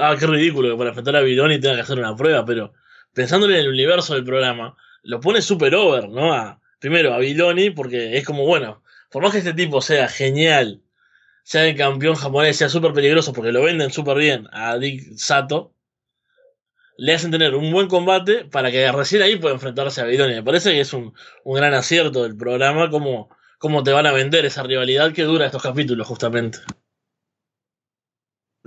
[0.00, 2.72] Ah, qué ridículo que para enfrentar a Biloni tenga que hacer una prueba, pero,
[3.12, 6.60] pensándole en el universo del programa, lo pone super over, ¿no?
[6.78, 10.82] Primero a Biloni, porque es como, bueno, por más que este tipo sea genial,
[11.42, 15.74] sea el campeón japonés, sea súper peligroso, porque lo venden súper bien a Dick Sato,
[16.98, 20.34] le hacen tener un buen combate para que recién ahí pueda enfrentarse a Biloni.
[20.34, 24.12] Me parece que es un, un gran acierto del programa, como, como te van a
[24.12, 26.58] vender esa rivalidad que dura estos capítulos, justamente.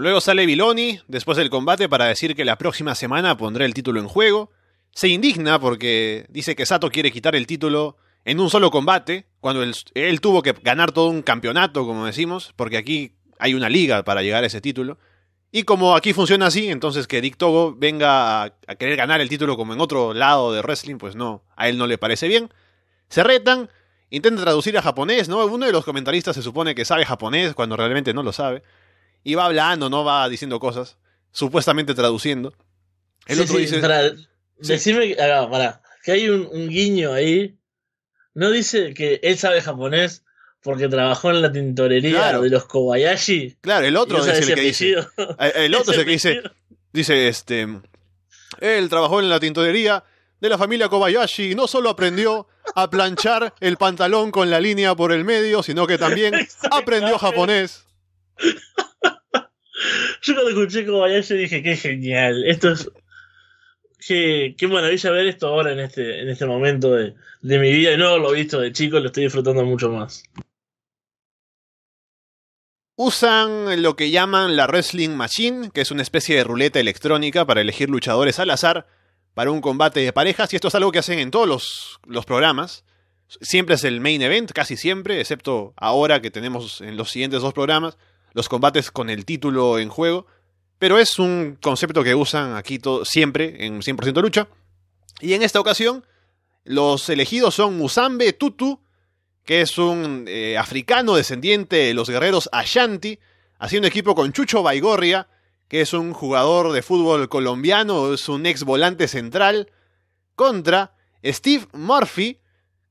[0.01, 3.99] Luego sale Biloni, después del combate, para decir que la próxima semana pondrá el título
[3.99, 4.49] en juego.
[4.95, 9.61] Se indigna porque dice que Sato quiere quitar el título en un solo combate, cuando
[9.61, 14.03] él, él, tuvo que ganar todo un campeonato, como decimos, porque aquí hay una liga
[14.03, 14.97] para llegar a ese título.
[15.51, 19.29] Y como aquí funciona así, entonces que Dick Togo venga a, a, querer ganar el
[19.29, 22.51] título como en otro lado de wrestling, pues no, a él no le parece bien.
[23.07, 23.69] Se retan,
[24.09, 25.45] intenta traducir a japonés, ¿no?
[25.45, 28.63] Uno de los comentaristas se supone que sabe japonés cuando realmente no lo sabe.
[29.23, 30.97] Y va hablando, no va diciendo cosas,
[31.31, 32.53] supuestamente traduciendo.
[33.27, 33.79] El sí, otro sí, dice.
[33.79, 34.27] Para, sí.
[34.59, 37.57] Decime, ah, para, que hay un, un, guiño ahí.
[38.33, 40.23] No dice que él sabe japonés
[40.63, 42.41] porque trabajó en la tintorería claro.
[42.41, 43.57] de los Kobayashi.
[43.61, 44.95] Claro, el otro es el que dice.
[45.55, 46.41] El otro es el que dice.
[46.93, 47.67] Dice este.
[48.59, 50.03] Él trabajó en la tintorería
[50.39, 54.95] de la familia Kobayashi y no solo aprendió a planchar el pantalón con la línea
[54.95, 56.33] por el medio, sino que también
[56.71, 57.85] aprendió japonés.
[60.21, 62.89] Yo cuando escuché Kobayashi dije, qué genial, esto es...
[64.05, 67.93] Qué, qué maravilla ver esto ahora en este, en este momento de, de mi vida
[67.93, 70.23] y no lo he visto de chico, lo estoy disfrutando mucho más.
[72.95, 77.61] Usan lo que llaman la Wrestling Machine, que es una especie de ruleta electrónica para
[77.61, 78.87] elegir luchadores al azar
[79.33, 82.25] para un combate de parejas, y esto es algo que hacen en todos los, los
[82.25, 82.83] programas.
[83.27, 87.53] Siempre es el main event, casi siempre, excepto ahora que tenemos en los siguientes dos
[87.53, 87.97] programas
[88.33, 90.25] los combates con el título en juego.
[90.79, 94.47] Pero es un concepto que usan aquí siempre en 100% lucha.
[95.19, 96.05] Y en esta ocasión,
[96.63, 98.79] los elegidos son Musambe Tutu,
[99.43, 103.19] que es un eh, africano descendiente de los guerreros Ashanti,
[103.59, 105.27] haciendo equipo con Chucho Baigorria,
[105.67, 109.71] que es un jugador de fútbol colombiano, es un ex volante central,
[110.35, 112.39] contra Steve Murphy,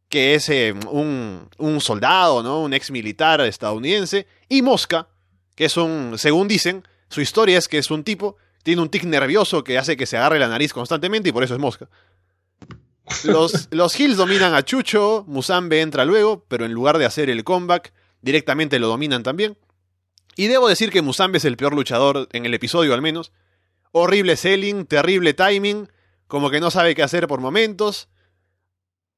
[0.08, 2.62] que es eh, un, un, soldado, ¿no?
[2.62, 5.08] un ex militar estadounidense, y Mosca,
[5.60, 9.04] que es un, según dicen, su historia es que es un tipo, tiene un tic
[9.04, 11.90] nervioso que hace que se agarre la nariz constantemente y por eso es Mosca.
[13.24, 17.44] Los, los Hills dominan a Chucho, Musambe entra luego, pero en lugar de hacer el
[17.44, 17.92] comeback,
[18.22, 19.58] directamente lo dominan también.
[20.34, 23.30] Y debo decir que Musambe es el peor luchador en el episodio al menos.
[23.92, 25.90] Horrible selling, terrible timing,
[26.26, 28.08] como que no sabe qué hacer por momentos.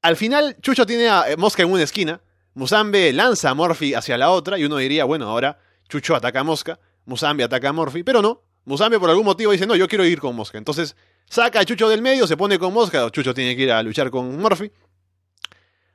[0.02, 2.20] Al final, Chucho tiene a Mosca en una esquina.
[2.54, 5.60] Musambe lanza a Morphy hacia la otra y uno diría, bueno, ahora
[5.92, 8.42] Chucho ataca a Mosca, Musambe ataca a Morphy, pero no.
[8.64, 10.56] Musambe por algún motivo dice, no, yo quiero ir con Mosca.
[10.56, 10.96] Entonces
[11.28, 14.10] saca a Chucho del medio, se pone con Mosca, Chucho tiene que ir a luchar
[14.10, 14.72] con Morphy.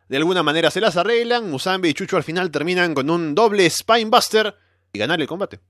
[0.08, 3.68] De alguna manera se las arreglan, Musambe y Chucho al final terminan con un doble
[3.68, 4.54] Spinebuster
[4.94, 5.62] y ganar el combate.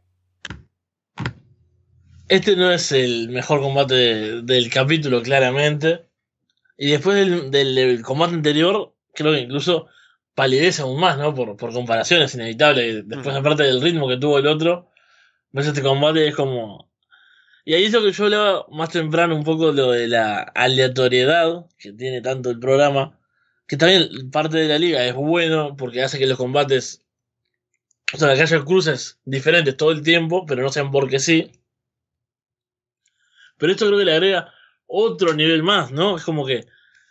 [2.27, 6.09] Este no es el mejor combate de, del capítulo, claramente.
[6.77, 9.87] Y después del, del, combate anterior, creo que incluso
[10.37, 11.33] palidece aún más, ¿no?
[11.33, 13.01] Por, por comparación, es inevitable.
[13.01, 13.39] Después, mm.
[13.39, 14.91] aparte del ritmo que tuvo el otro,
[15.51, 16.91] ves este combate es como.
[17.65, 21.65] Y ahí es lo que yo hablaba más temprano, un poco lo de la aleatoriedad
[21.79, 23.19] que tiene tanto el programa.
[23.67, 27.03] Que también parte de la liga es bueno porque hace que los combates.
[28.13, 31.51] O sea, que haya cruces diferentes todo el tiempo, pero no sean porque sí.
[33.57, 34.53] Pero esto creo que le agrega
[34.85, 36.15] otro nivel más, ¿no?
[36.17, 36.67] Es como que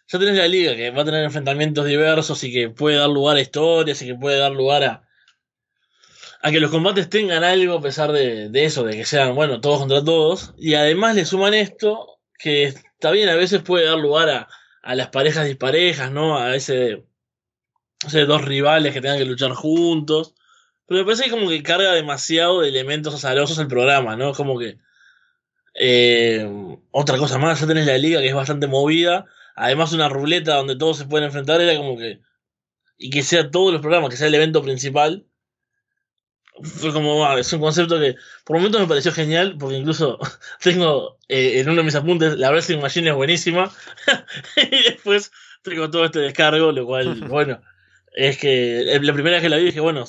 [0.09, 3.37] ya tenés la liga que va a tener enfrentamientos diversos y que puede dar lugar
[3.37, 5.09] a historias y que puede dar lugar a,
[6.43, 9.61] a que los combates tengan algo a pesar de, de, eso, de que sean, bueno,
[9.61, 10.55] todos contra todos.
[10.57, 14.49] Y además le suman esto, que está bien, a veces puede dar lugar a,
[14.83, 16.39] a las parejas disparejas, ¿no?
[16.39, 17.05] A ese,
[18.07, 20.35] ese dos rivales que tengan que luchar juntos.
[20.87, 24.33] Pero me parece que como que carga demasiado de elementos azarosos el programa, ¿no?
[24.33, 24.79] Como que...
[25.79, 26.49] Eh,
[26.91, 30.77] otra cosa más, ya tenés la liga que es bastante movida además una ruleta donde
[30.77, 32.21] todos se pueden enfrentar, era como que.
[32.99, 35.27] Y que sea todos los programas, que sea el evento principal.
[36.63, 38.15] Fue como, es un concepto que
[38.45, 40.19] por momentos me pareció genial, porque incluso
[40.63, 43.71] tengo eh, en uno de mis apuntes, la Wrestling Machine es buenísima,
[44.57, 47.61] y después tengo todo este descargo, lo cual, bueno,
[48.15, 50.05] es que la primera vez que la vi dije, bueno,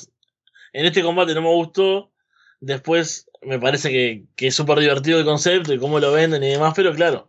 [0.72, 2.12] en este combate no me gustó,
[2.60, 6.48] después me parece que, que es súper divertido el concepto y cómo lo venden y
[6.48, 7.28] demás, pero claro,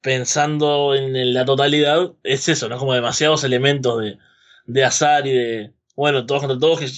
[0.00, 2.78] pensando en la totalidad, es eso, ¿no?
[2.78, 4.18] Como demasiados elementos de,
[4.66, 6.88] de azar y de, bueno, todos contra todos, que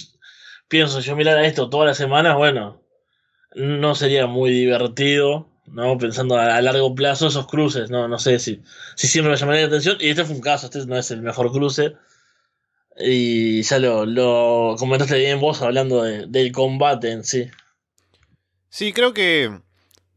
[0.67, 2.81] pienso, yo mirar a esto todas las semanas, bueno,
[3.55, 5.47] no sería muy divertido.
[5.67, 5.97] ¿no?
[5.97, 8.07] Pensando a, largo plazo esos cruces, ¿no?
[8.07, 8.61] No sé si,
[8.95, 9.97] si siempre me llamaría la atención.
[9.99, 11.95] Y este fue un caso, este no es el mejor cruce.
[12.97, 17.49] Y ya lo, comentaste bien vos hablando del combate en sí.
[18.69, 19.61] Sí, creo que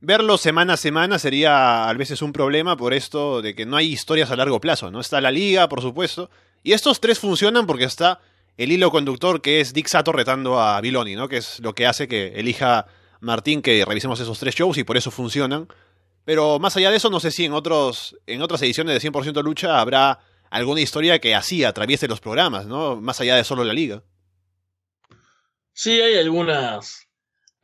[0.04, 3.92] verlo semana a semana sería a veces un problema por esto de que no hay
[3.92, 5.00] historias a largo plazo, ¿no?
[5.00, 6.30] Está la liga, por supuesto,
[6.62, 8.20] y estos tres funcionan porque está
[8.56, 11.28] el hilo conductor que es Dick Sato retando a Biloni, ¿no?
[11.28, 12.86] Que es lo que hace que elija
[13.20, 15.68] Martín que revisemos esos tres shows y por eso funcionan.
[16.24, 19.42] Pero más allá de eso, no sé si en, otros, en otras ediciones de 100%
[19.42, 22.96] lucha habrá alguna historia que así atraviese los programas, ¿no?
[22.96, 24.02] Más allá de solo la liga.
[25.72, 27.03] Sí, hay algunas,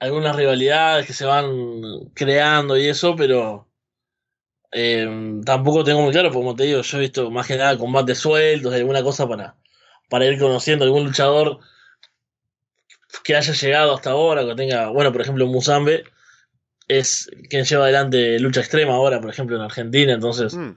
[0.01, 1.51] algunas rivalidades que se van
[2.15, 3.69] creando y eso, pero
[4.73, 8.19] eh, tampoco tengo muy claro, como te digo, yo he visto más que nada combates
[8.19, 9.57] sueltos, alguna cosa para,
[10.09, 11.61] para ir conociendo algún luchador
[13.23, 16.05] que haya llegado hasta ahora, que tenga, bueno, por ejemplo, Musambe
[16.89, 20.71] es quien lleva adelante lucha extrema ahora, por ejemplo, en Argentina, entonces mm.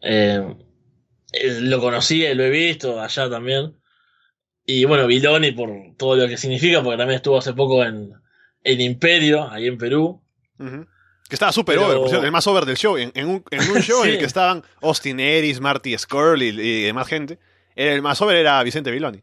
[0.00, 0.56] eh,
[1.32, 3.76] eh, lo conocía y lo he visto allá también.
[4.64, 8.14] Y bueno, Viloni por todo lo que significa, porque también estuvo hace poco en,
[8.64, 10.20] en Imperio, ahí en Perú.
[10.58, 12.96] Que estaba súper over, el más over del show.
[12.96, 13.44] En, un,
[13.82, 17.38] show en el que estaban Austin Eris, Marty Skrull y, y demás gente.
[17.76, 19.22] El más over era Vicente Viloni.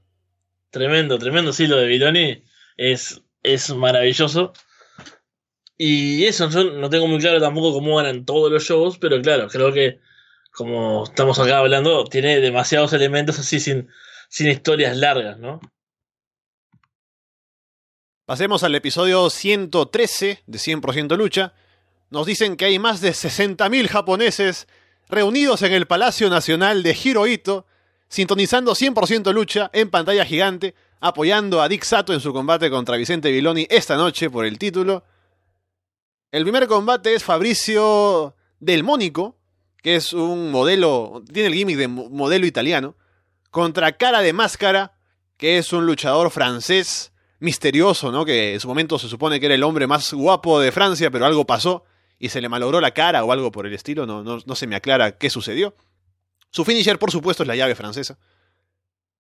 [0.69, 2.43] Tremendo, tremendo, sí, lo de Viloni
[2.77, 4.54] es, es maravilloso.
[5.77, 9.47] Y eso, yo no tengo muy claro tampoco cómo eran todos los shows, pero claro,
[9.47, 9.99] creo que,
[10.51, 13.89] como estamos acá hablando, tiene demasiados elementos así sin,
[14.30, 15.60] sin historias largas, ¿no?
[18.31, 21.53] Pasemos al episodio 113 de 100% Lucha.
[22.09, 24.69] Nos dicen que hay más de 60.000 japoneses
[25.09, 27.65] reunidos en el Palacio Nacional de Hirohito
[28.07, 33.33] sintonizando 100% lucha en pantalla gigante, apoyando a Dick Sato en su combate contra Vicente
[33.33, 35.03] Viloni esta noche por el título.
[36.31, 39.35] El primer combate es Fabricio Del Mónico,
[39.83, 42.95] que es un modelo, tiene el gimmick de modelo italiano,
[43.49, 44.93] contra Cara de Máscara,
[45.35, 47.11] que es un luchador francés
[47.41, 48.23] misterioso, ¿no?
[48.23, 51.25] Que en su momento se supone que era el hombre más guapo de Francia, pero
[51.25, 51.84] algo pasó
[52.17, 54.67] y se le malogró la cara o algo por el estilo, no, no, no se
[54.67, 55.75] me aclara qué sucedió.
[56.51, 58.19] Su finisher, por supuesto, es la llave francesa.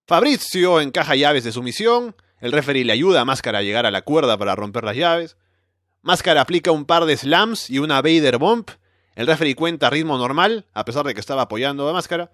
[0.05, 2.15] Fabrizio encaja llaves de sumisión.
[2.39, 5.35] El referee le ayuda a Máscara a llegar a la cuerda para romper las llaves.
[6.03, 8.69] Máscara aplica un par de slams y una Vader Bomb.
[9.15, 12.31] El referee cuenta ritmo normal, a pesar de que estaba apoyando a Máscara.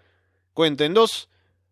[0.54, 1.30] Cuenta en dos.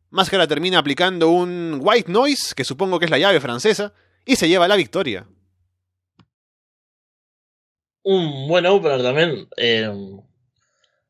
[0.09, 3.93] Máscara termina aplicando un White Noise, que supongo que es la llave francesa,
[4.25, 5.27] y se lleva la victoria.
[8.03, 9.47] Un buen opener también.
[9.57, 9.91] Eh,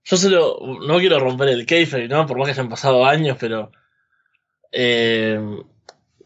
[0.04, 2.25] yo solo no quiero romper el kayfabe, ¿no?
[2.28, 3.71] Por más que hayan pasado años, pero.
[4.71, 5.39] Eh,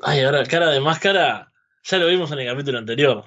[0.02, 1.52] ay, ahora, cara de máscara.
[1.84, 3.26] Ya lo vimos en el capítulo anterior.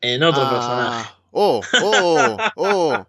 [0.00, 1.10] En otro ah, personaje.
[1.32, 3.06] Oh, oh, oh.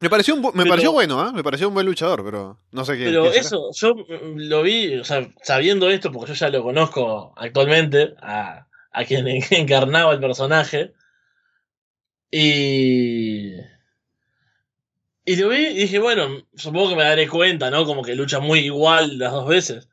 [0.00, 1.32] Me pareció, me pareció bueno, ¿eh?
[1.32, 3.04] Me pareció un buen luchador, pero no sé qué.
[3.04, 3.94] Pero eso, yo
[4.36, 9.26] lo vi, o sea, sabiendo esto, porque yo ya lo conozco actualmente, a, a quien
[9.50, 10.94] encarnaba el personaje.
[12.30, 13.54] Y.
[15.24, 17.84] Y lo vi y dije, bueno, supongo que me daré cuenta, ¿no?
[17.84, 19.88] Como que lucha muy igual las dos veces.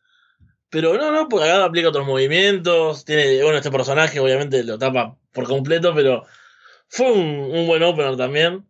[0.70, 3.06] Pero no, no, porque acá aplica otros movimientos.
[3.06, 6.26] Tiene, bueno, este personaje obviamente lo tapa por completo, pero
[6.90, 8.66] fue un, buen opener también.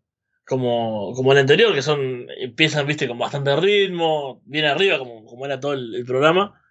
[0.45, 5.45] Como, como el anterior, que son, empiezan, viste, con bastante ritmo, viene arriba, como, como
[5.45, 6.61] era todo el, programa.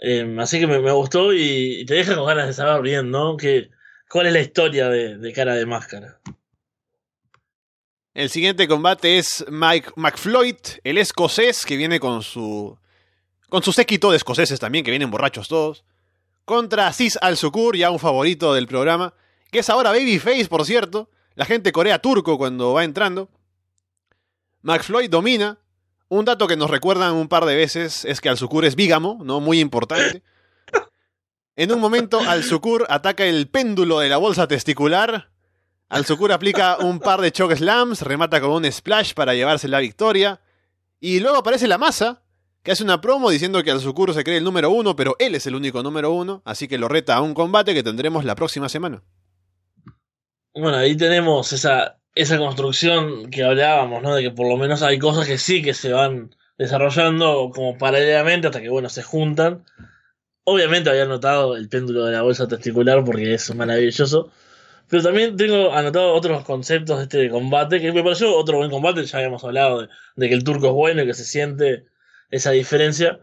[0.00, 3.36] Em, así que me, gustó y, te deja con ganas de saber bien, ¿no?
[3.36, 3.68] Que,
[4.08, 6.20] ¿Cuál es la historia de, Cara de Máscara?
[8.14, 12.78] El siguiente combate es Mike McFloyd, el escocés que viene con su.
[13.48, 15.84] con su séquito de escoceses también, que vienen borrachos todos.
[16.44, 19.14] Contra Cis Al-Sukur, ya un favorito del programa,
[19.52, 21.10] que es ahora Babyface, por cierto.
[21.34, 23.28] La gente corea turco cuando va entrando.
[24.62, 25.58] McFloyd domina.
[26.08, 29.40] Un dato que nos recuerdan un par de veces es que Al-Sukur es bígamo, ¿no?
[29.40, 30.22] Muy importante.
[31.54, 35.30] En un momento, Al-Sukur ataca el péndulo de la bolsa testicular.
[35.90, 40.40] Al-Sukur aplica un par de choke slams, remata con un splash para llevarse la victoria.
[40.98, 42.22] Y luego aparece la masa,
[42.62, 45.46] que hace una promo diciendo que Al-Sukur se cree el número uno, pero él es
[45.46, 48.70] el único número uno, así que lo reta a un combate que tendremos la próxima
[48.70, 49.02] semana.
[50.54, 54.14] Bueno, ahí tenemos esa, esa construcción que hablábamos, ¿no?
[54.14, 58.48] De que por lo menos hay cosas que sí que se van desarrollando como paralelamente
[58.48, 59.64] hasta que, bueno, se juntan.
[60.44, 64.30] Obviamente había anotado el péndulo de la bolsa testicular porque es maravilloso.
[64.88, 69.04] Pero también tengo anotado otros conceptos de este combate, que me pareció otro buen combate,
[69.06, 71.86] ya habíamos hablado de, que el turco es bueno y que se siente
[72.30, 73.20] esa diferencia.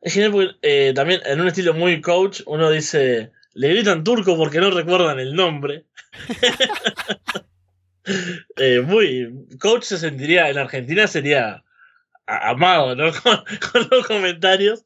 [0.00, 4.36] Es genial porque eh, también en un estilo muy coach uno dice, le gritan turco
[4.36, 5.86] porque no recuerdan el nombre.
[8.54, 9.48] Eh, muy.
[9.58, 11.64] Coach se sentiría, en Argentina sería
[12.24, 13.10] amado, ¿no?
[13.72, 14.84] Con, los comentarios.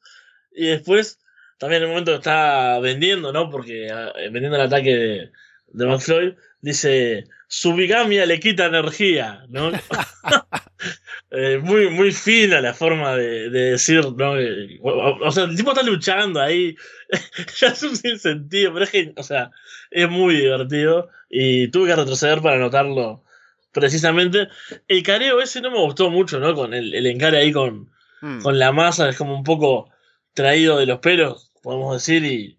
[0.53, 1.19] Y después,
[1.59, 3.51] también en el momento que está vendiendo, ¿no?
[3.51, 5.33] Porque ah, vendiendo el ataque de,
[5.67, 9.71] de McFloyd, dice, su bigamia le quita energía, ¿no?
[11.43, 14.35] Eh, muy, muy fina la forma de, decir, ¿no?
[14.83, 16.77] O, sea, el tipo está luchando ahí,
[17.59, 19.51] ya es un sinsentido, pero es que, o sea,
[19.91, 23.25] es muy divertido y tuve que retroceder para notarlo
[23.73, 24.49] precisamente.
[24.87, 26.55] El careo ese no me gustó mucho, ¿no?
[26.55, 28.43] Con el, el encare ahí con, hmm.
[28.43, 29.89] con la masa, es como un poco
[30.35, 32.59] traído de los pelos, podemos decir, y,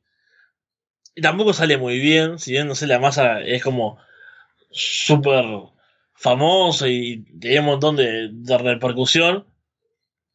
[1.13, 3.99] y tampoco sale muy bien, si bien, no sé, la masa es como
[4.71, 5.45] súper
[6.22, 9.45] famoso y tenía un montón de, repercusión.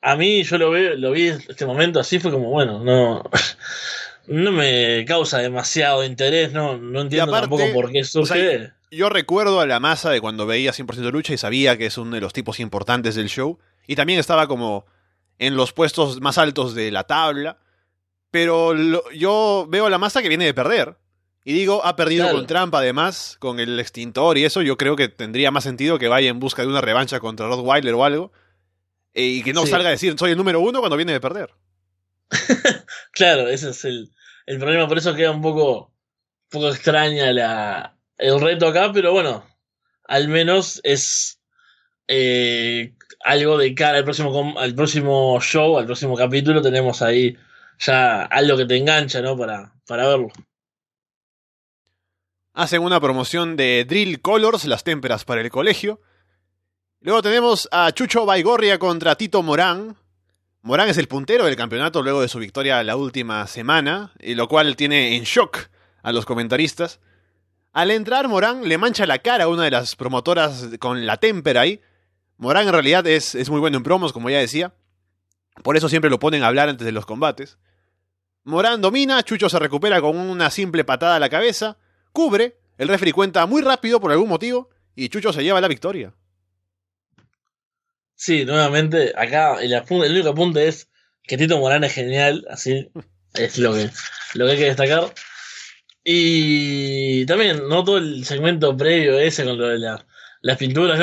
[0.02, 3.22] A mí, yo lo, veo, lo vi en este momento así, fue como, bueno, no,
[4.26, 8.72] no me causa demasiado interés, no, no entiendo tampoco por qué surge.
[8.90, 12.16] yo recuerdo a la masa de cuando veía 100% lucha y sabía que es uno
[12.16, 13.58] de los tipos importantes del show.
[13.86, 14.86] Y también estaba como
[15.38, 17.58] en los puestos más altos de la tabla.
[18.32, 18.74] Pero
[19.12, 20.96] yo veo a la masa que viene de perder.
[21.48, 25.08] Y digo, ha perdido con trampa además, con el extintor y eso, yo creo que
[25.08, 28.32] tendría más sentido que vaya en busca de una revancha contra Rottweiler o algo.
[29.14, 31.54] Eh, y que no salga a decir, soy el número uno cuando viene de perder.
[33.12, 34.10] claro, ese es el,
[34.58, 35.94] problema, por eso queda un poco,
[36.50, 39.46] poco extraña la, el reto acá, pero bueno,
[40.02, 41.40] al menos es
[42.08, 47.36] eh, algo de cara al próximo, al próximo show, al próximo capítulo, tenemos ahí
[47.78, 49.38] ya algo que te engancha, ¿no?
[49.38, 50.32] Para, para verlo
[52.56, 56.00] hacen una promoción de Drill Colors, las témperas para el colegio.
[57.02, 59.94] Luego tenemos a Chucho Baigorria contra Tito Morán.
[60.62, 64.48] Morán es el puntero del campeonato luego de su victoria la última semana, y lo
[64.48, 65.68] cual tiene en shock
[66.02, 66.98] a los comentaristas.
[67.74, 71.60] Al entrar, Morán le mancha la cara a una de las promotoras con la témpera
[71.60, 71.82] ahí.
[72.38, 74.72] Morán en realidad es, es muy bueno en promos, como ya decía.
[75.62, 77.58] Por eso siempre lo ponen a hablar antes de los combates.
[78.44, 81.76] Morán domina, Chucho se recupera con una simple patada a la cabeza
[82.16, 86.14] cubre, el refri cuenta muy rápido por algún motivo y Chucho se lleva la victoria.
[88.14, 90.88] Sí, nuevamente, acá el, el único apunte es
[91.24, 92.88] que Tito Morán es genial, así
[93.34, 93.90] es lo que,
[94.32, 95.12] lo que hay que destacar.
[96.02, 100.98] Y también noto el segmento previo ese con lo de las pinturas.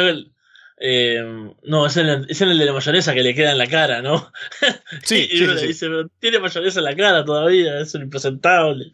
[0.80, 1.24] Eh,
[1.62, 4.32] no, es el, es el de la mayonesa que le queda en la cara, ¿no?
[5.04, 5.88] Sí, y, le dice,
[6.20, 8.92] tiene mayonesa en la cara todavía, es un impresentable.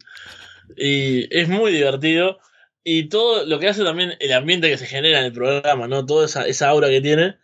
[0.76, 2.38] Y es muy divertido.
[2.82, 6.06] Y todo lo que hace también el ambiente que se genera en el programa, ¿no?
[6.06, 7.36] Toda esa, esa aura que tiene,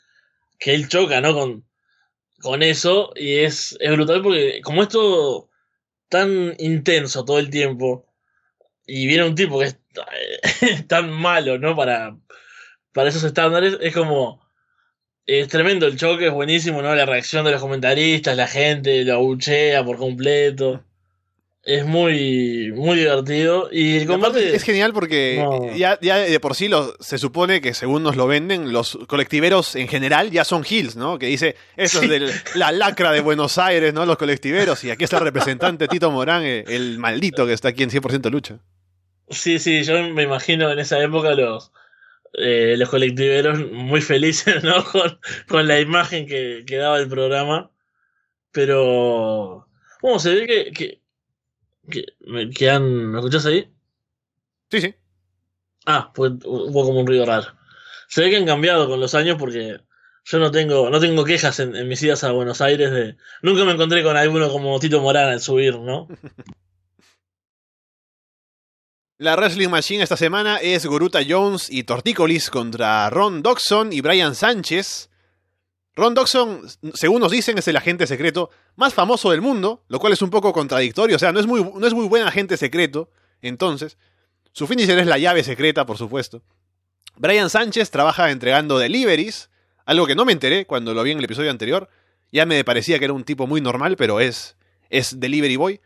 [0.58, 1.34] que él choca, ¿no?
[1.34, 1.64] Con,
[2.40, 3.12] con eso.
[3.16, 5.50] Y es, es brutal porque como es todo
[6.08, 8.06] tan intenso todo el tiempo,
[8.86, 9.78] y viene un tipo que es
[10.88, 11.74] tan malo, ¿no?
[11.76, 12.16] Para,
[12.92, 14.44] para esos estándares, es como...
[15.26, 16.94] Es tremendo el choque, es buenísimo, ¿no?
[16.94, 20.84] La reacción de los comentaristas, la gente lo abuchea por completo.
[21.66, 23.68] Es muy, muy divertido.
[23.72, 24.54] Y el combate.
[24.54, 25.44] Es genial porque
[25.76, 29.88] ya, ya, de por sí se supone que según nos lo venden, los colectiveros en
[29.88, 31.18] general ya son hills, ¿no?
[31.18, 34.06] Que dice, eso es de la lacra de Buenos Aires, ¿no?
[34.06, 34.84] Los colectiveros.
[34.84, 38.60] Y aquí está el representante Tito Morán, el maldito que está aquí en 100% lucha.
[39.28, 41.72] Sí, sí, yo me imagino en esa época los,
[42.38, 44.84] eh, los colectiveros muy felices, ¿no?
[45.48, 47.72] Con, la imagen que, que, daba el programa.
[48.52, 49.66] Pero.
[50.00, 51.05] Bueno, se ve que ¿Que,
[52.70, 53.70] han, ¿Me escuchás ahí?
[54.70, 54.94] Sí, sí.
[55.86, 57.46] Ah, pues hubo como un ruido raro.
[58.08, 59.80] Se ve que han cambiado con los años porque
[60.24, 63.16] yo no tengo, no tengo quejas en, mis idas a Buenos Aires de.
[63.42, 66.08] Nunca me encontré con alguno como Tito Morán al subir, ¿no?
[69.18, 74.34] La Wrestling Machine esta semana es Goruta Jones y Tortícolis contra Ron Doxon y Brian
[74.34, 75.08] Sánchez.
[75.96, 76.60] Ron Doxon,
[76.92, 80.28] según nos dicen, es el agente secreto más famoso del mundo, lo cual es un
[80.28, 83.96] poco contradictorio, o sea, no es muy, no es muy buen agente secreto, entonces.
[84.52, 86.42] Su finisher es la llave secreta, por supuesto.
[87.16, 89.48] Brian Sánchez trabaja entregando deliveries,
[89.86, 91.88] algo que no me enteré cuando lo vi en el episodio anterior.
[92.30, 94.56] Ya me parecía que era un tipo muy normal, pero es,
[94.90, 95.80] es delivery boy.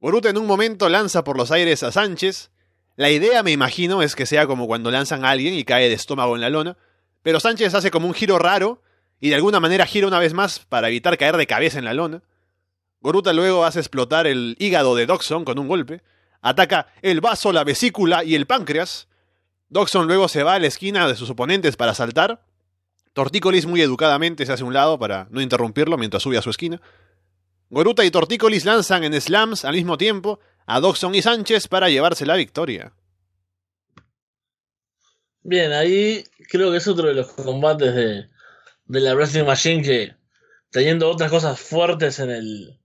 [0.00, 2.50] Boruto en un momento lanza por los aires a Sánchez.
[2.96, 5.94] La idea, me imagino, es que sea como cuando lanzan a alguien y cae de
[5.94, 6.76] estómago en la lona.
[7.22, 8.82] Pero Sánchez hace como un giro raro
[9.22, 11.94] y de alguna manera gira una vez más para evitar caer de cabeza en la
[11.94, 12.24] lona.
[13.00, 16.02] Goruta luego hace explotar el hígado de Doxon con un golpe,
[16.40, 19.06] ataca el vaso, la vesícula y el páncreas.
[19.68, 22.44] Doxon luego se va a la esquina de sus oponentes para saltar.
[23.12, 26.50] Tortícolis muy educadamente se hace a un lado para no interrumpirlo mientras sube a su
[26.50, 26.80] esquina.
[27.70, 32.26] Goruta y Tortícolis lanzan en slams al mismo tiempo, a Doxon y Sánchez para llevarse
[32.26, 32.92] la victoria.
[35.44, 38.31] Bien, ahí creo que es otro de los combates de,
[38.86, 40.14] de la Wrestling Machine que
[40.70, 42.78] teniendo otras cosas fuertes en el,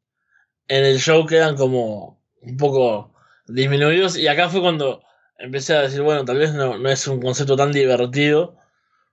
[0.68, 3.14] en el show quedan como un poco
[3.48, 4.18] disminuidos.
[4.18, 5.04] Y acá fue cuando
[5.38, 8.58] empecé a decir, bueno, tal vez no, no es un concepto tan divertido.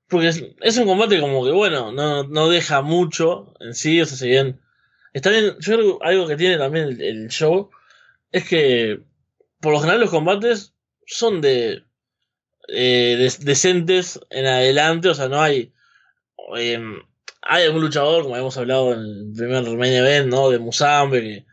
[0.08, 4.06] Porque es, es, un combate como que, bueno, no, no deja mucho en sí, o
[4.06, 4.60] sea, si bien...
[5.12, 7.70] Está bien, yo creo que algo que tiene también el, el show
[8.32, 9.00] es que
[9.60, 10.74] por lo general los combates
[11.06, 11.84] son de,
[12.68, 15.73] eh, de decentes en adelante, o sea, no hay...
[16.56, 16.78] Eh,
[17.42, 20.50] hay algún luchador, como habíamos hablado en el primer main event, ¿no?
[20.50, 21.46] De Musambe,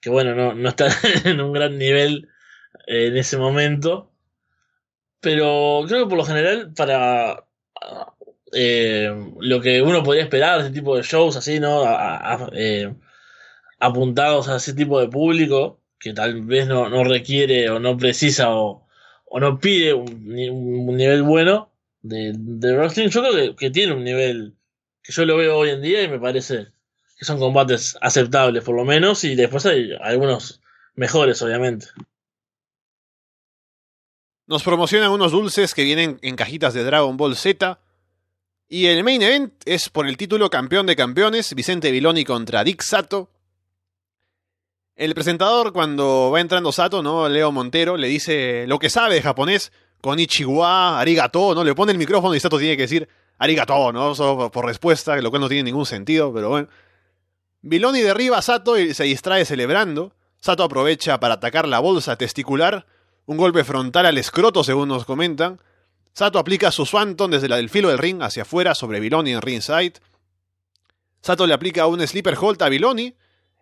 [0.00, 0.88] que, bueno, no, no está
[1.24, 2.28] en un gran nivel
[2.86, 4.12] eh, en ese momento.
[5.20, 7.44] Pero creo que por lo general, para
[8.52, 11.84] eh, lo que uno podría esperar ese tipo de shows, así, ¿no?
[12.52, 12.94] Eh,
[13.80, 18.50] apuntados a ese tipo de público, que tal vez no, no requiere o no precisa
[18.54, 18.86] o,
[19.26, 20.06] o no pide un,
[20.96, 21.71] nivel bueno
[22.02, 24.54] de, de wrestling, yo creo que, que tiene un nivel
[25.02, 26.68] que yo lo veo hoy en día y me parece
[27.16, 30.60] que son combates aceptables por lo menos y después hay algunos
[30.94, 31.86] mejores obviamente.
[34.46, 37.78] Nos promocionan unos dulces que vienen en cajitas de Dragon Ball Z.
[38.68, 42.82] Y el main event es por el título campeón de campeones, Vicente Viloni contra Dick
[42.82, 43.30] Sato.
[44.96, 47.28] El presentador, cuando va entrando Sato, ¿no?
[47.28, 49.72] Leo Montero, le dice lo que sabe de japonés,
[50.02, 51.64] con Ichiwa, arigato, ¿no?
[51.64, 54.14] Le pone el micrófono y Sato tiene que decir arigato, ¿no?
[54.16, 56.68] Solo por respuesta, lo cual no tiene ningún sentido, pero bueno.
[57.62, 60.12] Viloni derriba a Sato y se distrae celebrando.
[60.40, 62.84] Sato aprovecha para atacar la bolsa testicular,
[63.26, 65.60] un golpe frontal al escroto según nos comentan.
[66.12, 69.40] Sato aplica su swanton desde la del filo del ring hacia afuera sobre Viloni en
[69.40, 69.94] ringside.
[71.20, 73.14] Sato le aplica un sleeper hold a Viloni.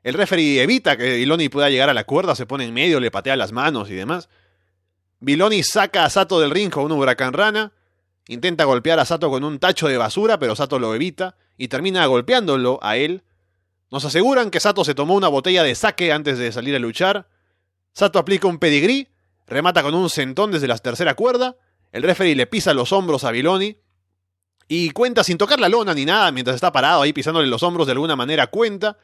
[0.03, 3.11] El referee evita que Viloni pueda llegar a la cuerda, se pone en medio, le
[3.11, 4.31] patea las manos y demás.
[5.21, 7.73] Viloni saca a Sato del ring con un huracán rana.
[8.27, 12.07] Intenta golpear a Sato con un tacho de basura, pero Sato lo evita y termina
[12.07, 13.23] golpeándolo a él.
[13.91, 17.29] Nos aseguran que Sato se tomó una botella de sake antes de salir a luchar.
[17.93, 19.09] Sato aplica un pedigrí,
[19.47, 21.57] remata con un sentón desde la tercera cuerda.
[21.93, 23.77] El referee le pisa los hombros a Viloni
[24.69, 27.87] y cuenta sin tocar la lona ni nada mientras está parado ahí pisándole los hombros
[27.89, 28.47] de alguna manera.
[28.47, 28.97] Cuenta.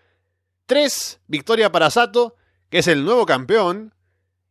[0.67, 1.21] 3.
[1.27, 2.37] Victoria para Sato,
[2.71, 3.93] que es el nuevo campeón.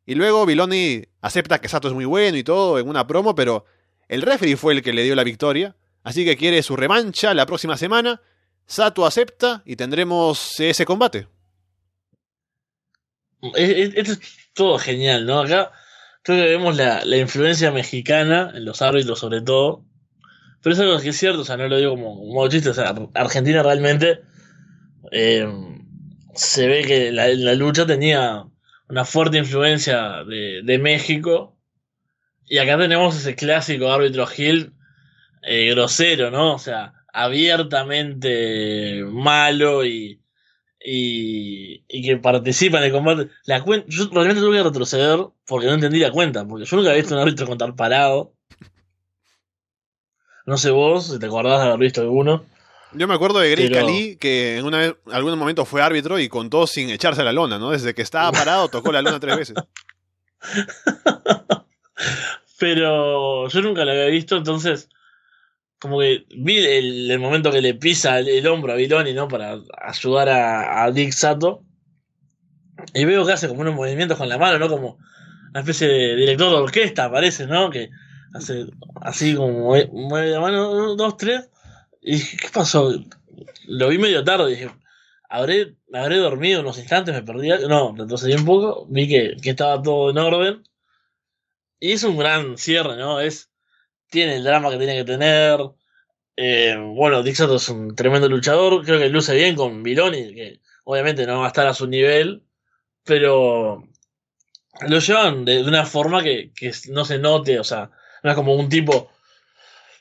[0.05, 3.65] Y luego Viloni acepta que Sato es muy bueno y todo en una promo, pero
[4.07, 5.75] el referee fue el que le dio la victoria.
[6.03, 8.21] Así que quiere su revancha la próxima semana.
[8.67, 11.27] Sato acepta y tendremos ese combate.
[13.55, 14.19] Esto es
[14.53, 15.41] todo genial, ¿no?
[15.41, 15.71] Acá
[16.23, 19.85] creo que vemos la, la, influencia mexicana en los árbitros sobre todo.
[20.61, 22.73] Pero es algo que es cierto, o sea, no lo digo como, como chiste, o
[22.73, 24.21] sea, Argentina realmente
[25.11, 25.47] eh,
[26.33, 28.45] se ve que la, lucha tenía
[28.89, 31.55] una fuerte influencia de, de, México.
[32.47, 34.73] Y acá tenemos ese clásico árbitro Gil
[35.41, 36.53] eh, grosero, ¿no?
[36.55, 40.21] O sea, abiertamente malo y,
[40.83, 43.29] y, y, que participa en el combate.
[43.45, 46.89] La cuenta, yo realmente tuve que retroceder porque no entendí la cuenta, porque yo nunca
[46.89, 48.33] había visto un árbitro contar parado.
[50.45, 52.45] No sé vos, si te acordás de haber visto alguno.
[52.93, 53.85] Yo me acuerdo de Greg pero...
[53.85, 57.33] Cali, que en una vez, algún momento fue árbitro y contó sin echarse a la
[57.33, 57.71] lona, ¿no?
[57.71, 59.55] Desde que estaba parado tocó la lona tres veces.
[62.59, 64.89] pero yo nunca lo había visto, entonces
[65.79, 69.27] como que vi el, el, momento que le pisa el, el, hombro a Viloni, ¿no?
[69.27, 71.63] Para ayudar a, a, Dick Sato.
[72.93, 74.69] Y veo que hace como unos movimientos con la mano, ¿no?
[74.69, 74.97] Como
[75.51, 77.69] una especie de director de orquesta, parece, ¿no?
[77.69, 77.89] Que
[78.33, 78.65] hace
[79.01, 81.49] así como mueve la mano, dos, tres.
[82.07, 82.93] Y dije, ¿qué pasó?
[83.65, 84.69] Lo vi medio tarde, dije,
[85.27, 87.49] habré, habré dormido unos instantes, me perdí.
[87.67, 90.63] No, retrocedí un poco, vi que, que estaba todo en orden.
[91.79, 93.19] Y es un gran cierre, ¿no?
[93.19, 93.49] Es
[94.09, 95.59] tiene el drama que tiene que tener.
[96.37, 101.25] Eh, bueno, Dixato es un tremendo luchador, creo que luce bien con Viloni, que obviamente
[101.25, 102.43] no va a estar a su nivel,
[103.03, 103.83] pero
[104.87, 107.89] lo llevan de, de una forma que, que, no se note, o sea,
[108.21, 109.09] no es como un tipo,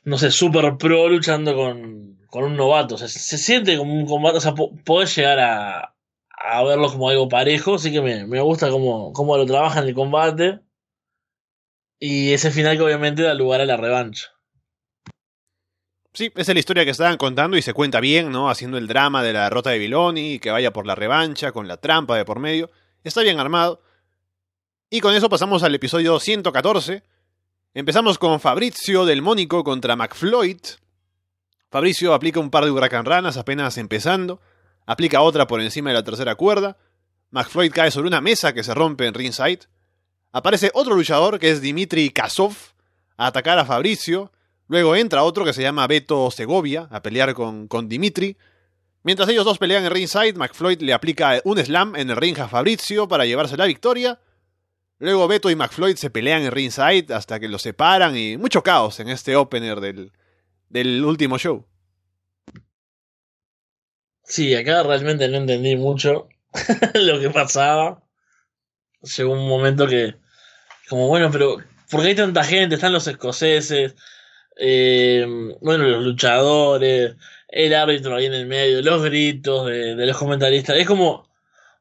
[0.04, 4.40] no sé, super pro luchando con, con un novato, se, siente como un combate, o
[4.40, 5.94] sea, po podés llegar a,
[6.28, 9.94] a verlo como algo parejo, así que me, me gusta cómo, cómo lo trabajan el
[9.94, 10.60] combate.
[11.98, 14.28] Y ese final que obviamente da lugar a la revancha.
[16.12, 18.50] Sí, esa es la historia que estaban contando y se cuenta bien, ¿no?
[18.50, 21.78] Haciendo el drama de la derrota de Viloni, que vaya por la revancha, con la
[21.78, 22.70] trampa de por medio.
[23.02, 23.80] Está bien armado.
[24.90, 27.02] Y con eso pasamos al episodio 114.
[27.76, 30.60] Empezamos con Fabrizio del Mónico contra McFloyd.
[31.72, 34.40] Fabricio aplica un par de huracán ranas apenas empezando.
[34.86, 36.76] Aplica otra por encima de la tercera cuerda.
[37.32, 39.66] McFloyd cae sobre una mesa que se rompe en ringside.
[40.30, 42.54] Aparece otro luchador que es Dimitri Kasov
[43.16, 44.30] a atacar a Fabricio.
[44.68, 48.36] Luego entra otro que se llama Beto Segovia a pelear con, con Dimitri.
[49.02, 52.46] Mientras ellos dos pelean en ringside, McFloyd le aplica un slam en el ring a
[52.46, 54.20] Fabrizio para llevarse la victoria.
[54.98, 59.00] Luego Beto y McFloyd se pelean en ringside hasta que los separan y mucho caos
[59.00, 60.12] en este opener del,
[60.68, 61.66] del último show.
[64.24, 66.28] Sí, acá realmente no entendí mucho
[66.94, 68.02] lo que pasaba.
[69.16, 70.14] Llegó un momento que,
[70.88, 71.58] como bueno, pero
[71.90, 72.76] ¿por qué hay tanta gente?
[72.76, 73.94] Están los escoceses,
[74.56, 75.26] eh,
[75.60, 77.16] bueno, los luchadores,
[77.48, 80.76] el árbitro ahí en el medio, los gritos de, los comentaristas.
[80.76, 81.28] Es como,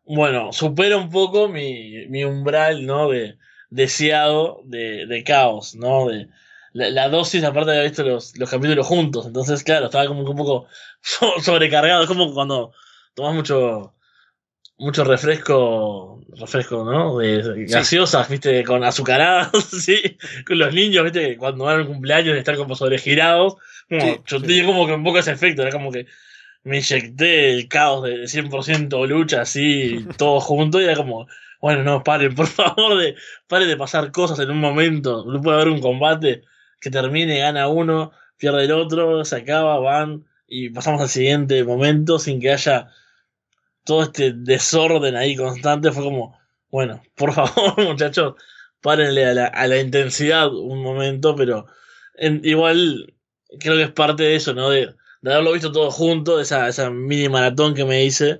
[0.05, 3.09] bueno, supera un poco mi, mi umbral, ¿no?
[3.09, 3.37] De
[3.69, 6.07] deseado de, de caos, ¿no?
[6.07, 6.29] De,
[6.73, 9.27] la, dosis, aparte de haber visto los, los capítulos juntos.
[9.27, 10.67] Entonces, claro, estaba como un poco
[11.41, 12.03] sobrecargado.
[12.03, 12.73] Es como cuando
[13.15, 13.93] tomas mucho
[14.77, 17.17] mucho refresco, refresco, ¿no?
[17.17, 19.51] De, gaseosas, viste, con azucaradas,
[19.81, 23.55] sí, con los niños, viste, cuando van al cumpleaños de estar como sobregirados.
[23.87, 26.07] Como, yo tenía como que un poco ese efecto, era como que
[26.63, 31.27] me inyecté el caos de 100% lucha, así, todo junto, y era como,
[31.61, 33.15] bueno, no, paren, por favor, de,
[33.47, 35.25] paren de pasar cosas en un momento.
[35.25, 36.43] No puede haber un combate
[36.79, 42.19] que termine, gana uno, pierde el otro, se acaba, van, y pasamos al siguiente momento
[42.19, 42.89] sin que haya
[43.85, 46.37] todo este desorden ahí constante fue como,
[46.69, 48.35] bueno, por favor, muchachos,
[48.81, 51.67] párenle a la, a la intensidad un momento, pero
[52.17, 53.13] igual
[53.59, 54.69] creo que es parte de eso, ¿no?
[54.69, 54.93] De,
[55.31, 58.39] haberlo visto todo junto, de esa, esa mini maratón que me hice,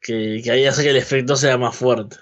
[0.00, 2.16] que, que ahí hace que el efecto sea más fuerte.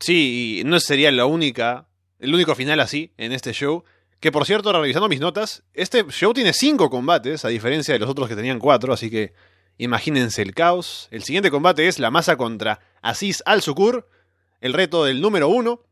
[0.00, 1.86] Sí, y no sería la única,
[2.18, 3.84] el único final así en este show.
[4.20, 8.08] Que por cierto, revisando mis notas, este show tiene cinco combates, a diferencia de los
[8.08, 9.32] otros que tenían cuatro, así que
[9.78, 11.08] Imagínense el caos.
[11.10, 14.08] El siguiente combate es la masa contra Aziz Al-Sukur,
[14.60, 15.82] el reto del número uno.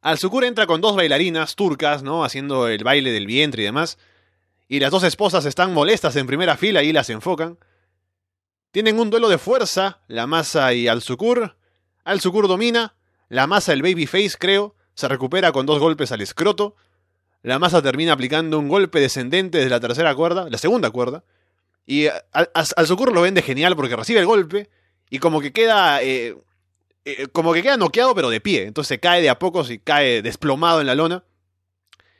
[0.00, 2.24] Al-Sukur entra con dos bailarinas turcas, ¿no?
[2.24, 3.98] Haciendo el baile del vientre y demás.
[4.68, 7.58] Y las dos esposas están molestas en primera fila y las enfocan.
[8.70, 11.56] Tienen un duelo de fuerza, la masa y Al-Sukur.
[12.04, 12.94] Al-Sukur domina.
[13.30, 16.76] La masa, el babyface, creo, se recupera con dos golpes al escroto.
[17.42, 21.24] La masa termina aplicando un golpe descendente desde la tercera cuerda, la segunda cuerda.
[21.86, 24.68] Y al, Socorro lo vende genial porque recibe el golpe
[25.08, 26.02] y como que queda.
[26.02, 26.36] Eh,
[27.04, 28.64] eh, como que queda noqueado pero de pie.
[28.64, 31.24] Entonces cae de a pocos y cae desplomado en la lona.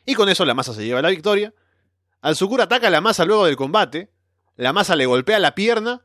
[0.06, 1.52] Y con eso la masa se lleva la victoria.
[2.20, 4.10] Al Sukur ataca la masa luego del combate.
[4.56, 6.04] La masa le golpea la pierna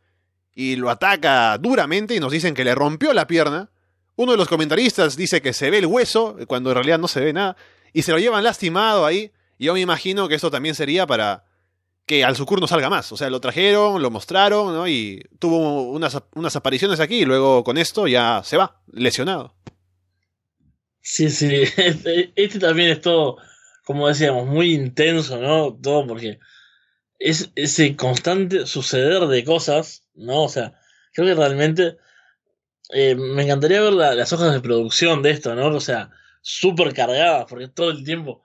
[0.54, 3.72] y lo ataca duramente y nos dicen que le rompió la pierna.
[4.16, 7.22] Uno de los comentaristas dice que se ve el hueso, cuando en realidad no se
[7.22, 7.58] ve nada.
[7.94, 9.32] Y se lo llevan lastimado ahí.
[9.58, 11.46] Y yo me imagino que esto también sería para
[12.06, 13.12] que al Sucur no salga más.
[13.12, 14.88] O sea, lo trajeron, lo mostraron, ¿no?
[14.88, 19.56] Y tuvo unas, unas apariciones aquí y luego con esto ya se va, lesionado.
[21.02, 21.64] Sí, sí.
[21.78, 23.38] Este, este, también es todo,
[23.84, 25.74] como decíamos, muy intenso, ¿no?
[25.82, 26.40] Todo porque
[27.20, 30.44] es ese constante suceder de cosas, ¿no?
[30.44, 30.80] O sea,
[31.14, 31.98] creo que realmente
[32.90, 35.68] eh, me encantaría ver las hojas de producción de esto, ¿no?
[35.68, 36.12] O sea,
[36.42, 38.44] súper cargadas, porque todo el tiempo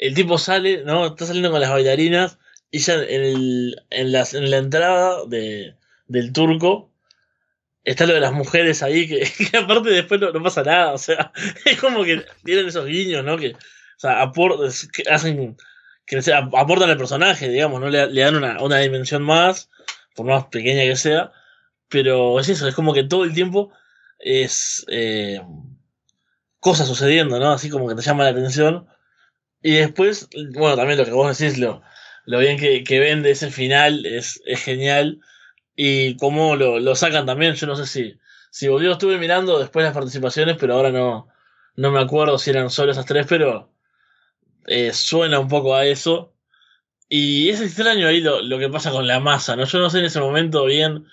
[0.00, 1.06] el tipo sale, ¿no?
[1.06, 2.38] Está saliendo con las bailarinas
[2.70, 5.76] y ya en, el, en, la, en la entrada de,
[6.06, 6.90] del turco
[7.84, 11.32] está lo de las mujeres ahí, que, aparte después no, pasa nada, o sea,
[11.64, 13.36] es como que tienen esos guiños, ¿no?
[13.36, 13.54] Que,
[14.00, 14.32] sea,
[15.10, 15.56] hacen,
[16.54, 17.88] aportan al personaje, digamos, ¿no?
[17.88, 19.68] Le, dan una, una, dimensión más,
[20.14, 21.32] por más pequeña que sea,
[21.88, 23.72] pero es eso, es como que todo el tiempo
[24.18, 25.42] es eh,
[26.60, 27.52] cosas sucediendo, ¿no?
[27.52, 28.86] Así como que te llama la atención.
[29.62, 31.82] Y después, bueno, también lo que vos decís, lo,
[32.24, 35.20] lo bien que, que vende ese final es, es genial.
[35.76, 38.18] Y cómo lo, lo, sacan también, yo no sé si,
[38.50, 41.28] si yo estuve mirando después las participaciones, pero ahora no,
[41.76, 43.69] no me acuerdo si eran solo esas tres, pero
[44.66, 46.34] eh, suena un poco a eso.
[47.08, 49.64] Y es extraño ahí lo, lo, que pasa con la masa, ¿no?
[49.64, 51.06] Yo no sé en ese momento bien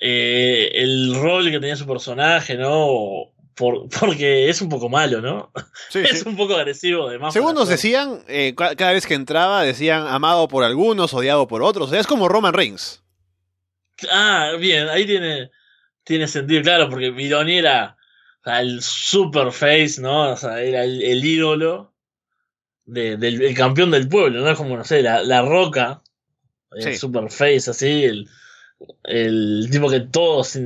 [0.00, 3.32] eh, el rol que tenía su personaje, ¿no?
[4.00, 5.52] porque es un poco malo, ¿no?
[5.94, 7.32] es un poco agresivo, además.
[7.32, 11.88] Según nos decían, eh, cada vez que entraba, decían amado por algunos, odiado por otros.
[11.88, 13.02] O sea, es como Roman Reigns.
[14.12, 15.50] Ah, bien, ahí tiene,
[16.04, 17.96] tiene sentido, claro, porque Vidoni era
[18.44, 20.32] el super face, ¿no?
[20.32, 21.94] O sea, era el, ídolo
[22.88, 24.50] del campeón del pueblo, ¿no?
[24.50, 26.02] Es como, no sé, la, la roca,
[26.72, 28.28] el super face, así, el,
[29.04, 30.58] el tipo que todos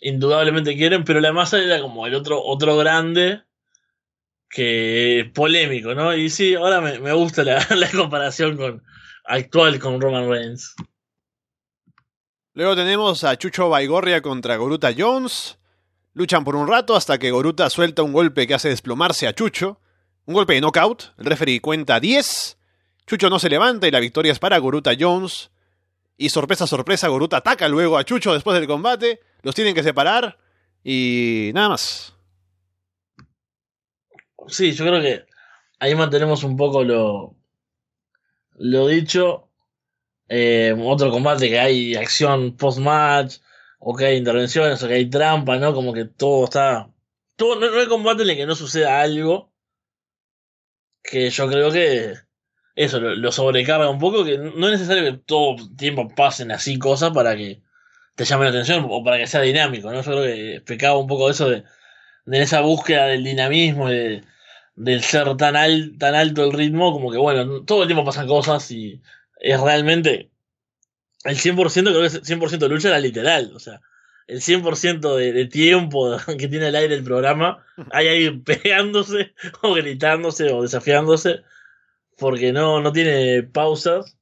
[0.00, 3.42] indudablemente quieren, pero la masa era como el otro, otro grande
[4.48, 6.14] que polémico, ¿no?
[6.14, 8.82] Y sí, ahora me, me gusta la, la, comparación con
[9.24, 10.74] actual con Roman Reigns.
[12.54, 15.58] Luego tenemos a Chucho Baigorria contra Goruta Jones.
[16.14, 19.80] Luchan por un rato hasta que Goruta suelta un golpe que hace desplomarse a Chucho.
[20.26, 21.14] Un golpe de knockout.
[21.18, 22.58] El referee cuenta 10.
[23.06, 25.50] Chucho no se levanta y la victoria es para Goruta Jones.
[26.18, 29.20] Y sorpresa, sorpresa, Goruta ataca luego a Chucho después del combate.
[29.42, 30.38] Los tienen que separar.
[30.82, 32.14] Y nada más.
[34.48, 35.26] Sí, yo creo que
[35.78, 37.36] ahí mantenemos un poco lo,
[38.54, 39.48] lo dicho.
[40.28, 43.36] Eh, otro combate que hay acción post-match,
[43.78, 45.72] o que hay intervenciones, o que hay trampa, ¿no?
[45.74, 46.90] Como que todo está.
[47.36, 49.52] Todo, no, hay combate en el que no suceda algo.
[51.08, 52.14] Que yo creo que
[52.74, 54.24] eso lo, sobrecarga un poco.
[54.24, 57.62] Que no es necesario que todo tiempo pasen así cosas para que
[58.14, 60.02] te llame la atención o para que sea dinámico, ¿no?
[60.02, 61.64] Yo creo que pecaba un poco eso de,
[62.26, 64.22] de esa búsqueda del dinamismo, de,
[64.76, 68.70] del ser tan, tan alto el ritmo, como que bueno, todo el tiempo pasan cosas
[68.70, 69.00] y
[69.40, 70.30] es realmente
[71.24, 73.80] el 100%, creo que es 100% de lucha era literal, o sea,
[74.26, 79.74] el 100% de, de tiempo que tiene el aire el programa, hay ahí pegándose o
[79.74, 81.42] gritándose o desafiándose,
[82.18, 84.16] porque no, no tiene pausas,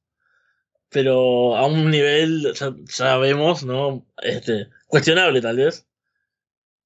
[0.91, 4.07] pero a un nivel, ya, sabemos, ¿no?
[4.23, 5.87] Este, cuestionable tal vez.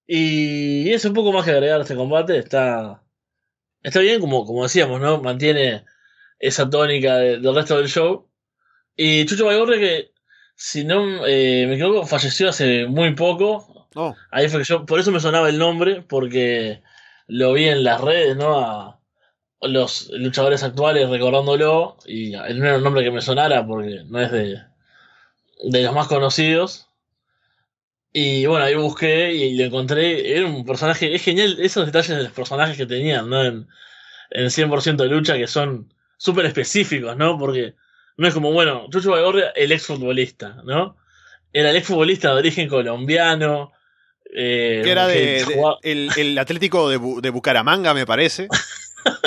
[0.06, 3.02] Y es un poco más que agregar este combate, está,
[3.82, 5.20] está bien, como, como decíamos, ¿no?
[5.20, 5.84] Mantiene
[6.38, 8.30] esa tónica del resto del show.
[8.96, 10.12] Y Chucho Baigorre, que
[10.60, 13.86] si no eh, me equivoco, falleció hace muy poco.
[13.94, 14.16] Oh.
[14.32, 16.82] Ahí fue que yo, por eso me sonaba el nombre, porque
[17.28, 18.58] lo vi en las redes, ¿no?
[18.58, 19.00] A
[19.60, 24.32] los luchadores actuales recordándolo, y no era un nombre que me sonara, porque no es
[24.32, 24.60] de,
[25.62, 26.88] de los más conocidos.
[28.12, 30.38] Y bueno, ahí busqué y lo encontré.
[30.38, 31.14] Era un personaje.
[31.14, 33.44] Es genial esos detalles de los personajes que tenían, ¿no?
[33.44, 33.68] En,
[34.30, 37.38] en 100% de lucha que son súper específicos, ¿no?
[37.38, 37.76] Porque
[38.18, 40.96] no es como, bueno, Chucho Baigorria, el exfutbolista, ¿no?
[41.52, 43.72] Era el exfutbolista de origen colombiano.
[44.34, 45.46] Eh, que era de,
[45.82, 48.48] el, Atlético de, de, Bucaramanga, me parece.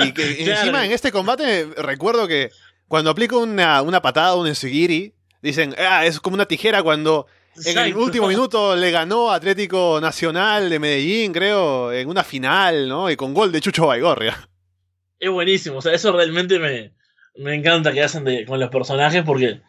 [0.03, 2.51] Y que encima en este combate recuerdo que
[2.89, 7.27] cuando aplico una, una patada, un enseguiri, dicen, ah, es como una tijera cuando
[7.63, 13.09] en el último minuto le ganó Atlético Nacional de Medellín, creo, en una final, ¿no?
[13.09, 14.49] Y con gol de Chucho Baigorria.
[15.17, 16.91] Es buenísimo, o sea, eso realmente me,
[17.35, 19.61] me encanta que hacen con los personajes porque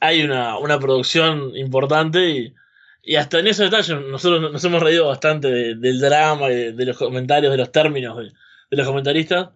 [0.00, 2.54] hay una, una producción importante y,
[3.02, 6.96] y, hasta en esos detalles nosotros nos hemos reído bastante del drama, de, de, los
[6.96, 8.32] comentarios, de los términos de,
[8.76, 9.50] los comentaristas,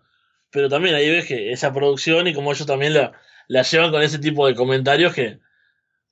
[0.50, 3.12] pero también ahí ves que esa producción y como ellos también la,
[3.48, 5.38] la llevan con ese tipo de comentarios que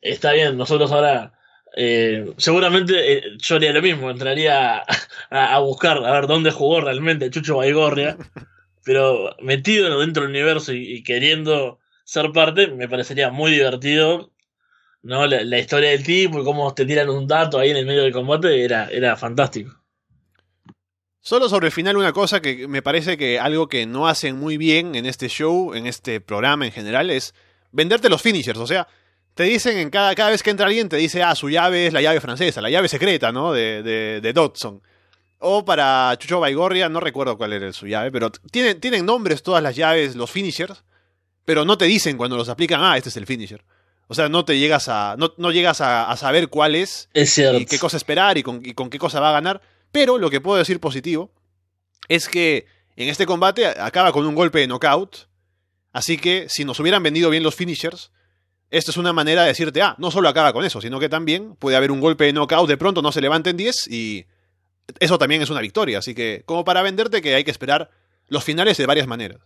[0.01, 1.33] está bien, nosotros ahora
[1.75, 4.83] eh, seguramente eh, yo haría lo mismo, entraría
[5.31, 8.17] a, buscar a ver dónde jugó realmente Chucho Baigorria,
[8.85, 14.33] pero metido dentro del universo y, queriendo ser parte, me parecería muy divertido.
[15.03, 15.27] ¿no?
[15.27, 18.13] La, historia del tipo y cómo te tiran un dato ahí en el medio del
[18.13, 19.83] combate era, era fantástico.
[21.21, 24.57] Solo sobre el final una cosa que me parece que algo que no hacen muy
[24.57, 27.35] bien en este show, en este programa en general, es
[27.71, 28.59] venderte los finishers.
[28.59, 28.89] O sea,
[29.35, 31.93] te dicen en cada, cada vez que entra alguien, te dice, ah, su llave es
[31.93, 33.53] la llave francesa, la llave secreta, ¿no?
[33.53, 34.83] De, de, de Dodson.
[35.45, 39.63] O para Chucho Baigorria, no recuerdo cuál era su llave, pero tienen, tienen nombres todas
[39.63, 40.85] las llaves, los finishers,
[41.45, 43.65] pero no te dicen cuando los aplican, ah, este es el finisher.
[44.09, 45.17] O sea, no te llegas a.
[45.19, 48.75] No, no llegas a, saber cuál es, es y qué cosa esperar y con, y
[48.75, 49.63] con qué cosa va a ganar.
[49.91, 51.33] Pero lo que puedo decir positivo
[52.09, 52.67] es que
[52.97, 55.29] en este combate acaba con un golpe de knockout.
[55.93, 58.11] Así que si nos hubieran vendido bien los finishers,
[58.71, 61.57] esto es una manera de decirte, ah, no solo acaba con eso, sino que también
[61.57, 64.27] puede haber un golpe de knockout, de pronto no se levanten 10 y
[65.01, 65.99] eso también es una victoria.
[65.99, 67.91] Así que, como para venderte que hay que esperar
[68.29, 69.41] los finales de varias maneras.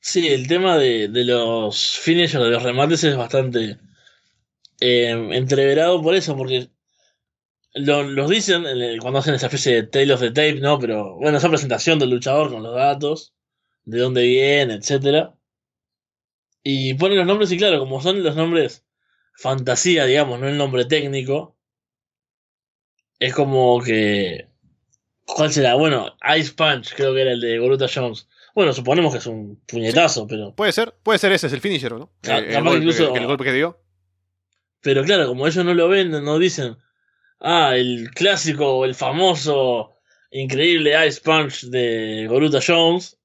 [0.00, 3.78] Sí, el tema de, los finishers, de los remates es bastante
[4.80, 6.70] eh, entreverado por eso, porque
[7.74, 8.64] los dicen
[9.00, 10.78] cuando hacen esa especie de Tale of the Tape, ¿no?
[10.78, 13.32] Pero bueno, esa presentación del luchador con los datos,
[13.84, 15.34] de dónde viene, etcétera.
[16.64, 18.84] Y ponen los nombres y claro, como son los nombres
[19.36, 21.56] fantasía, digamos, no el nombre técnico,
[23.22, 24.48] es como que...
[25.24, 25.74] ¿Cuál será?
[25.74, 28.28] Bueno, Ice Punch creo que era el de Goruta Jones.
[28.52, 30.54] Bueno, suponemos que es un puñetazo, pero...
[30.56, 32.12] Puede ser, puede ser ese, es el finisher, ¿no?
[32.22, 33.80] el, golpe, incluso, el, golpe que dio.
[34.80, 36.76] Pero claro, como ellos no lo ven, no dicen,
[37.38, 39.98] ah, el clásico, el famoso,
[40.32, 43.20] increíble Ice Punch de Goruta Jones,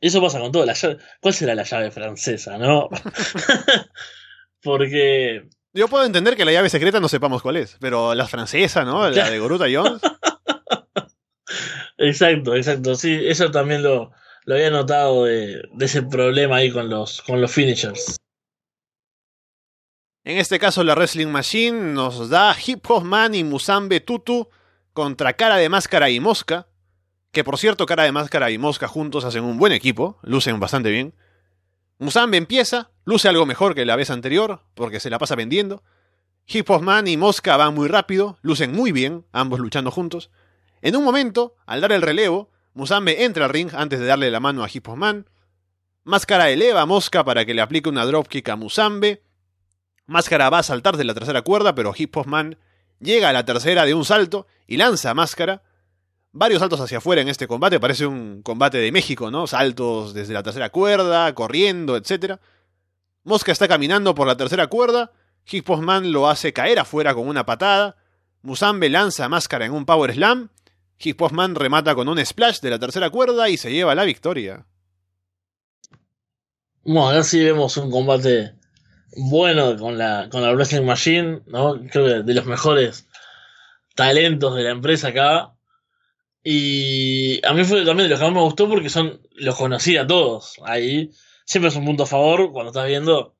[0.00, 0.64] eso pasa con todo.
[0.64, 0.74] La
[1.20, 2.88] ¿Cuál será la llave francesa, no?
[4.62, 5.48] Porque.
[5.74, 9.10] Yo puedo entender que la llave secreta no sepamos cuál es, pero la francesa, ¿no?
[9.10, 10.00] La de Goruta Jones.
[11.98, 12.94] exacto, exacto.
[12.94, 14.12] Sí, eso también lo,
[14.44, 18.16] lo había notado de, ese problema ahí con los, con los finishers.
[20.22, 24.48] En este caso, la Wrestling Machine nos da Hip Hop Man y Musambe Tutu
[24.92, 26.68] contra Cara de Máscara y Mosca.
[27.32, 30.90] Que por cierto, Cara de Máscara y Mosca juntos hacen un buen equipo, lucen bastante
[30.90, 31.14] bien.
[32.04, 35.82] Musambe empieza, luce algo mejor que la vez anterior, porque se la pasa vendiendo.
[36.46, 40.30] Hip Hop Man y Mosca van muy rápido, lucen muy bien, ambos luchando juntos.
[40.82, 44.38] En un momento, al dar el relevo, Musambe entra al ring antes de darle la
[44.38, 45.30] mano a Hip Hop Man.
[46.02, 49.22] Máscara eleva a Mosca para que le aplique una dropkick a Musambe.
[50.04, 52.58] Máscara va a saltar de la tercera cuerda, pero Hip Hop Man
[53.00, 55.62] llega a la tercera de un salto y lanza a Máscara.
[56.36, 59.46] Varios saltos hacia afuera en este combate, parece un combate de México, ¿no?
[59.46, 62.40] Saltos desde la tercera cuerda, corriendo, etc.
[63.22, 65.12] Mosca está caminando por la tercera cuerda,
[65.48, 67.94] Hip Man lo hace caer afuera con una patada,
[68.42, 70.50] Musambe lanza Máscara en un Power Slam,
[70.98, 74.66] Hip Man remata con un splash de la tercera cuerda y se lleva la victoria.
[76.82, 78.56] Bueno, acá sí vemos un combate
[79.16, 81.80] bueno con la, con la Wrestling Machine, ¿no?
[81.92, 83.06] Creo que de los mejores
[83.94, 85.53] talentos de la empresa acá.
[86.44, 89.96] Y a mí fue también de los que más me gustó porque son los conocí
[89.96, 90.56] a todos.
[90.64, 91.10] Ahí
[91.46, 93.34] siempre es un punto a favor cuando estás viendo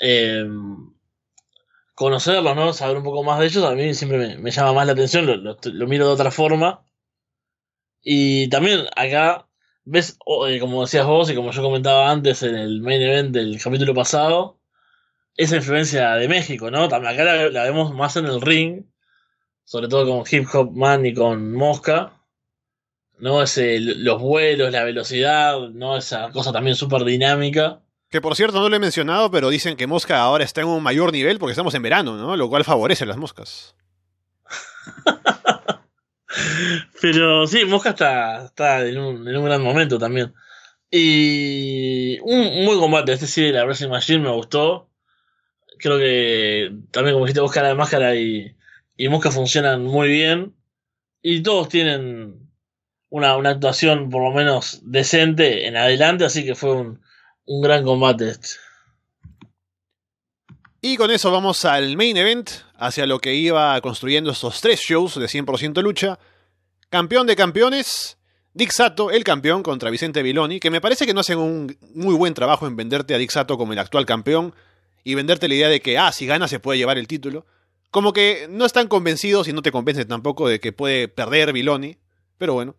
[0.00, 0.46] eh,
[1.94, 2.72] conocerlos, ¿no?
[2.74, 3.64] Saber un poco más de ellos.
[3.64, 6.84] A mí siempre me, llama más la atención, lo, miro de otra forma.
[8.02, 9.48] Y también acá
[9.84, 10.18] ves,
[10.48, 13.94] eh, como decías vos y como yo comentaba antes en el main event del capítulo
[13.94, 14.58] pasado,
[15.36, 16.88] esa influencia de México, ¿no?
[16.88, 18.84] También acá la, vemos más en el ring,
[19.64, 22.13] sobre todo con Hip Hop Man y con Mosca,
[23.18, 23.42] ¿no?
[23.42, 25.96] Ese, los vuelos, la velocidad, ¿no?
[25.96, 27.80] Esa cosa también súper dinámica.
[28.10, 30.82] Que por cierto no lo he mencionado, pero dicen que Mosca ahora está en un
[30.82, 32.36] mayor nivel porque estamos en verano, ¿no?
[32.36, 33.74] Lo cual favorece a las moscas.
[37.00, 40.34] pero sí, Mosca está, está en, un, en un gran momento también.
[40.90, 44.90] Y un, buen combate, este sí la Wrestling Machine me gustó
[45.78, 48.56] creo que también como dijiste vos cara de máscara y,
[48.96, 50.54] y mosca funcionan muy bien
[51.22, 52.43] y todos tienen
[53.22, 57.00] una, actuación por lo menos decente en adelante así que fue un,
[57.46, 58.48] un gran combate este
[60.86, 65.14] y con eso vamos al main event, hacia lo que iba construyendo estos tres shows
[65.14, 66.18] de 100% lucha.
[66.90, 68.18] Campeón de campeones,
[68.52, 72.14] Dick Sato, el campeón, contra Vicente Viloni, que me parece que no hacen un muy
[72.14, 74.54] buen trabajo en venderte a Dick Sato como el actual campeón
[75.04, 77.46] y venderte la idea de que, ah, si gana se puede llevar el título.
[77.90, 81.96] Como que no están convencidos y no te convencen tampoco de que puede perder Viloni.
[82.36, 82.76] Pero bueno.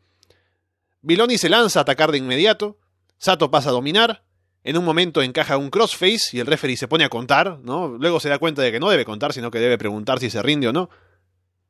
[1.06, 2.78] Viloni se lanza a atacar de inmediato.
[3.18, 4.24] Sato pasa a dominar.
[4.64, 7.90] En un momento encaja un crossface y el referee se pone a contar, ¿no?
[7.90, 10.42] Luego se da cuenta de que no debe contar, sino que debe preguntar si se
[10.42, 10.90] rinde o no.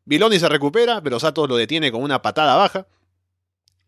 [0.06, 2.88] Viloni se recupera, pero Sato lo detiene con una patada baja.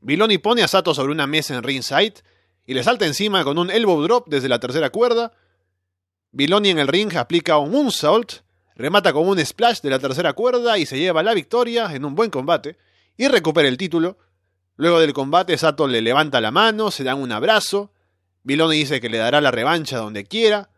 [0.02, 2.22] Viloni pone a Sato sobre una mesa en ringside
[2.66, 5.32] y le salta encima con un elbow drop desde la tercera cuerda
[6.32, 8.42] Viloni en el ring aplica un moonsault,
[8.76, 12.16] remata con un splash de la tercera cuerda y se lleva la victoria en un
[12.16, 12.78] buen combate
[13.16, 14.18] y recupera el título.
[14.78, 17.92] Luego del combate, Sato le levanta la mano, se dan un abrazo.
[18.44, 20.70] Viloni dice que le dará la revancha donde quiera.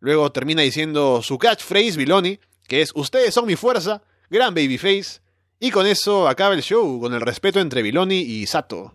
[0.00, 2.38] Luego termina diciendo su catchphrase, Viloni,
[2.68, 5.20] que es Ustedes son mi fuerza, gran babyface.
[5.58, 8.94] Y con eso acaba el show, con el respeto entre Viloni y Sato.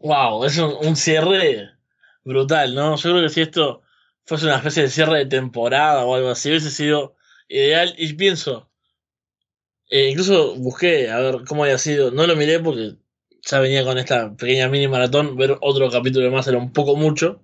[0.00, 1.70] Wow, es un, un cierre
[2.24, 2.96] brutal, ¿no?
[2.96, 3.82] Yo creo que si esto
[4.24, 7.14] fuese una especie de cierre de temporada o algo así, hubiese sido
[7.48, 7.94] ideal.
[7.98, 8.67] Y pienso,
[9.88, 12.96] eh, incluso busqué a ver cómo había sido, no lo miré porque
[13.42, 17.42] ya venía con esta pequeña mini maratón, ver otro capítulo más era un poco mucho.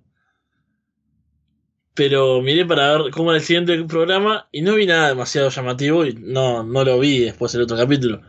[1.95, 6.05] Pero miré para ver cómo era el siguiente programa y no vi nada demasiado llamativo
[6.05, 8.20] y no, no lo vi después el otro capítulo.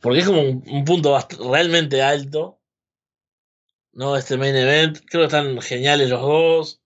[0.00, 1.18] Porque es como un, un punto
[1.50, 2.60] realmente alto.
[3.92, 4.16] ¿No?
[4.16, 5.00] Este main event.
[5.06, 6.80] Creo que están geniales los dos.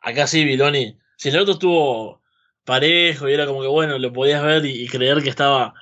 [0.00, 0.98] Acá sí, Viloni.
[1.16, 2.22] Si el otro estuvo
[2.64, 5.74] parejo y era como que bueno, lo podías ver y, y creer que estaba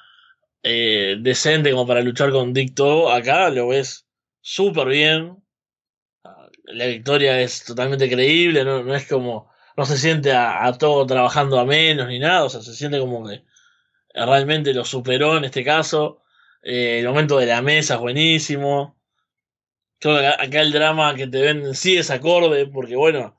[0.63, 4.07] eh, decente como para luchar con Dicto, acá lo ves
[4.41, 5.43] súper bien.
[6.65, 9.51] La victoria es totalmente creíble, no, es como.
[9.77, 13.27] No se siente a, todo trabajando a menos ni nada, o sea, se siente como
[13.27, 13.45] que
[14.15, 16.23] realmente lo superó en este caso.
[16.63, 18.99] Eh, el momento de la mesa es buenísimo.
[19.99, 23.37] Creo acá el drama que te ven sí es acorde, porque bueno,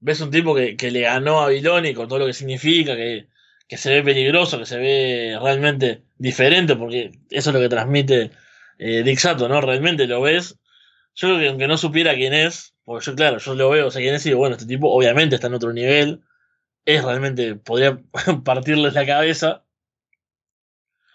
[0.00, 3.28] ves un tipo que, que le ganó a Viloni con todo lo que significa, que,
[3.68, 8.30] que, se ve peligroso, que se ve realmente diferente, porque eso es lo que transmite
[8.78, 9.60] eh, Dick Sato, ¿no?
[9.60, 10.58] Realmente lo ves.
[11.14, 13.90] Yo creo que aunque no supiera quién es, porque yo, claro, yo lo veo, o
[13.90, 16.22] sea, quién es, y digo, bueno, este tipo obviamente está en otro nivel,
[16.84, 17.98] es realmente, podría
[18.44, 19.64] partirles la cabeza.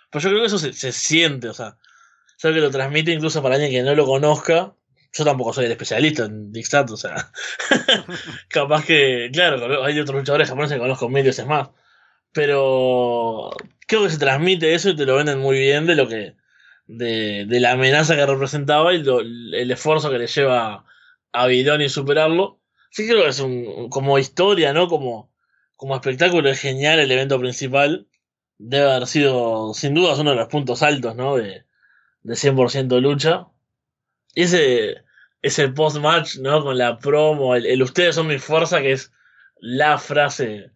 [0.09, 1.77] Pero yo creo que eso se, se siente, o sea,
[2.41, 4.75] creo que lo transmite incluso para alguien que no lo conozca,
[5.13, 7.31] yo tampoco soy el especialista en Dickstat, o sea,
[8.49, 11.69] capaz que, claro, hay otros luchadores japoneses que conozco medios es más,
[12.33, 13.51] pero
[13.87, 16.35] creo que se transmite eso y te lo venden muy bien de lo que,
[16.87, 20.85] de, de la amenaza que representaba y el esfuerzo que le lleva
[21.31, 22.59] a Bidoni superarlo.
[22.89, 24.87] Sí creo que es un, como historia, ¿no?
[24.87, 25.31] Como,
[25.75, 28.07] como espectáculo es genial el evento principal.
[28.57, 31.35] Debe haber sido, sin duda, uno de los puntos altos, ¿no?
[31.35, 31.65] De,
[32.23, 33.47] de 100% lucha.
[34.35, 35.03] Y ese,
[35.41, 36.63] ese post-match, ¿no?
[36.63, 39.11] Con la promo, el, ustedes son mi fuerza, que es
[39.59, 40.71] la frase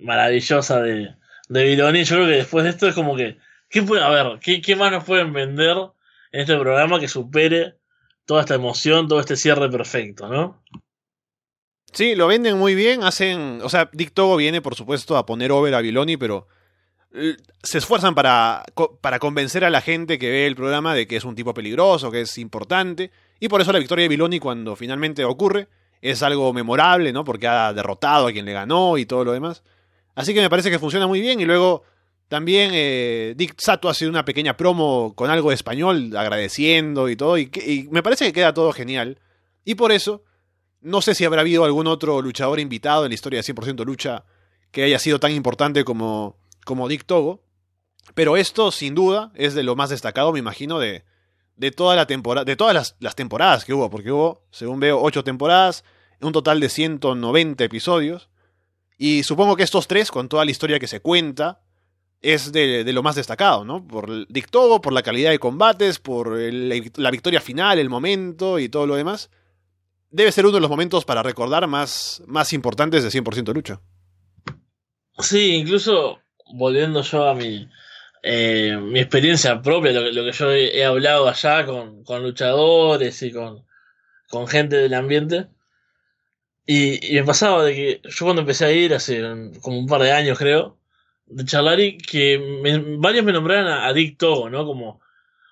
[0.00, 1.14] maravillosa de,
[1.48, 2.04] de Bidoni.
[2.04, 3.38] Yo creo que después de esto es como que,
[3.68, 4.38] ¿qué puede haber?
[4.40, 5.76] ¿Qué, ¿Qué más nos pueden vender
[6.32, 7.76] en este programa que supere
[8.24, 10.62] toda esta emoción, todo este cierre perfecto, ¿no?
[11.92, 15.52] Sí, lo venden muy bien, hacen, o sea, Dick Togo viene por supuesto a poner
[15.52, 16.48] over a Biloni, pero
[17.12, 18.64] eh, se esfuerzan para,
[19.02, 22.10] para convencer a la gente que ve el programa de que es un tipo peligroso,
[22.10, 25.68] que es importante, y por eso la victoria de Biloni cuando finalmente ocurre
[26.00, 27.24] es algo memorable, ¿no?
[27.24, 29.62] Porque ha derrotado a quien le ganó y todo lo demás.
[30.14, 31.84] Así que me parece que funciona muy bien y luego
[32.28, 37.16] también eh, Dick Sato ha sido una pequeña promo con algo de español, agradeciendo y
[37.16, 37.50] todo, y,
[37.90, 39.18] me parece que queda todo genial.
[39.64, 40.24] Y por eso,
[40.80, 44.24] no sé si habrá habido algún otro luchador invitado en la historia de 100% lucha
[44.70, 47.44] que haya sido tan importante como, como Dick Togo,
[48.14, 51.04] pero esto sin duda es de lo más destacado, me imagino, de,
[51.56, 55.00] de toda la temporada, de todas las, las, temporadas que hubo, porque hubo, según veo,
[55.02, 55.84] 8 temporadas,
[56.20, 58.30] un total de 190 episodios,
[58.98, 61.60] y supongo que estos tres, con toda la historia que se cuenta,
[62.22, 63.86] es de, lo más destacado, ¿no?
[63.86, 68.68] Por el Dictogo, por la calidad de combates, por la victoria final, el momento y
[68.68, 69.30] todo lo demás.
[70.10, 73.80] Debe ser uno de los momentos para recordar más, más importantes de 100% lucha.
[75.18, 76.20] Sí, incluso
[76.54, 77.68] volviendo yo a mi,
[78.22, 83.64] eh, mi experiencia propia, lo, que yo he, hablado allá con, con luchadores y con,
[84.28, 85.48] con, gente del ambiente.
[86.66, 89.20] Y, y, me pasaba de que yo cuando empecé a ir, hace
[89.60, 90.78] como un par de años creo,
[91.26, 92.38] de charlar y que
[92.98, 94.64] varios me nombraran a, Dick Togo, ¿no?
[94.64, 95.00] Como,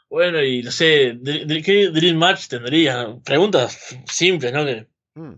[0.09, 1.19] bueno, y no sé,
[1.65, 3.09] ¿qué Dream Match tendrías?
[3.25, 4.65] Preguntas simples, ¿no?
[4.65, 5.35] Que, hmm.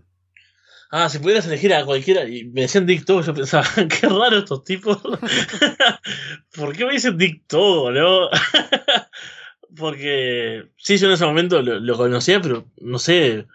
[0.95, 3.65] Ah, si pudieras elegir a cualquiera, y me decían Dick Togo, yo pensaba,
[3.99, 5.01] qué raro estos tipos.
[6.55, 8.29] ¿Por qué me dicen Dick Togo, no?
[9.75, 13.47] Porque sí, yo en ese momento lo, conocía, pero no sé,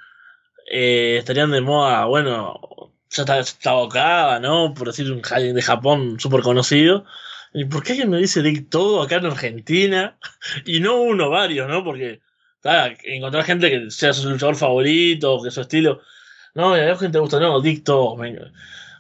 [0.71, 2.61] eh, estarían de moda, bueno,
[3.11, 4.75] ya está, acá, ¿no?
[4.75, 7.05] Por decir un alguien de Japón súper conocido.
[7.55, 10.19] ¿Y por qué alguien me dice Dick todo acá en Argentina?
[10.67, 11.85] y no uno, varios, ¿no?
[11.85, 12.21] Porque
[13.05, 16.01] encontrar gente que sea su luchador favorito, que su estilo.
[16.55, 17.85] No, a gente te gusta, no, Dick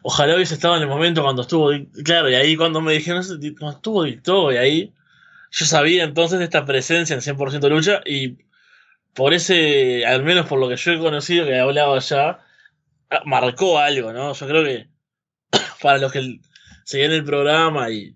[0.02, 1.70] Ojalá hubiese estado en el momento cuando estuvo
[2.04, 3.24] Claro, y ahí cuando me dijeron,
[3.58, 4.94] cuando estuvo Dick y ahí
[5.50, 8.38] yo sabía entonces de esta presencia en 100% lucha y
[9.18, 12.38] por ese, al menos por lo que yo he conocido que he hablado allá,
[13.10, 14.34] Ah, marcó algo, ¿no?
[14.34, 14.88] Yo creo que
[15.82, 16.40] para los que
[16.84, 18.14] seguían el programa y,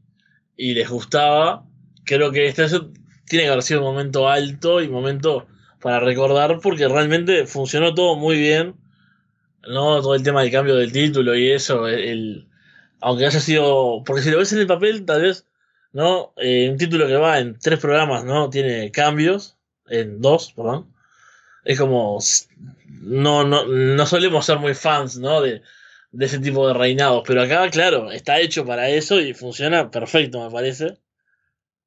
[0.56, 1.64] y les gustaba,
[2.04, 2.66] creo que este
[3.26, 5.46] tiene que haber sido un momento alto y momento
[5.80, 8.76] para recordar porque realmente funcionó todo muy bien,
[9.66, 10.02] ¿no?
[10.02, 12.48] Todo el tema del cambio del título y eso, el,
[13.00, 15.46] aunque haya sido, porque si lo ves en el papel, tal vez,
[15.92, 16.34] ¿no?
[16.36, 18.50] Eh, un título que va en tres programas, ¿no?
[18.50, 19.56] Tiene cambios,
[19.88, 20.91] en dos, perdón.
[21.64, 22.18] Es como,
[23.02, 25.40] no, no, no solemos ser muy fans, ¿no?
[25.40, 25.62] De,
[26.12, 27.22] de ese tipo de reinados.
[27.26, 30.98] Pero acá, claro, está hecho para eso y funciona perfecto, me parece.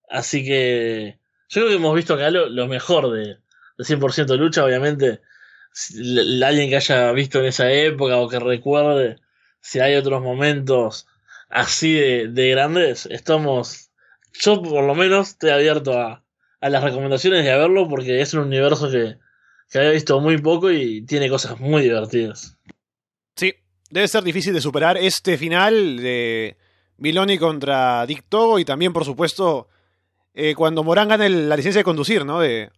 [0.10, 1.20] Así que
[1.50, 3.38] yo creo que hemos visto acá lo, mejor de,
[3.78, 5.22] de 100% lucha, obviamente.
[6.44, 9.18] alguien que haya visto en esa época o que recuerde
[9.62, 11.08] si hay otros momentos
[11.50, 13.92] así de, de grandes, estamos,
[14.34, 16.24] yo por lo menos estoy abierto a,
[16.62, 19.18] a las recomendaciones a verlo porque es un universo que,
[19.70, 22.58] que había visto muy poco y tiene cosas muy divertidas.
[23.36, 23.54] Sí,
[23.90, 26.58] debe ser difícil de superar este final de
[26.98, 29.68] Miloni contra Dick Togo y también, por supuesto,
[30.34, 32.40] eh, cuando Morán gane la licencia de conducir, ¿no?
[32.40, 32.72] De,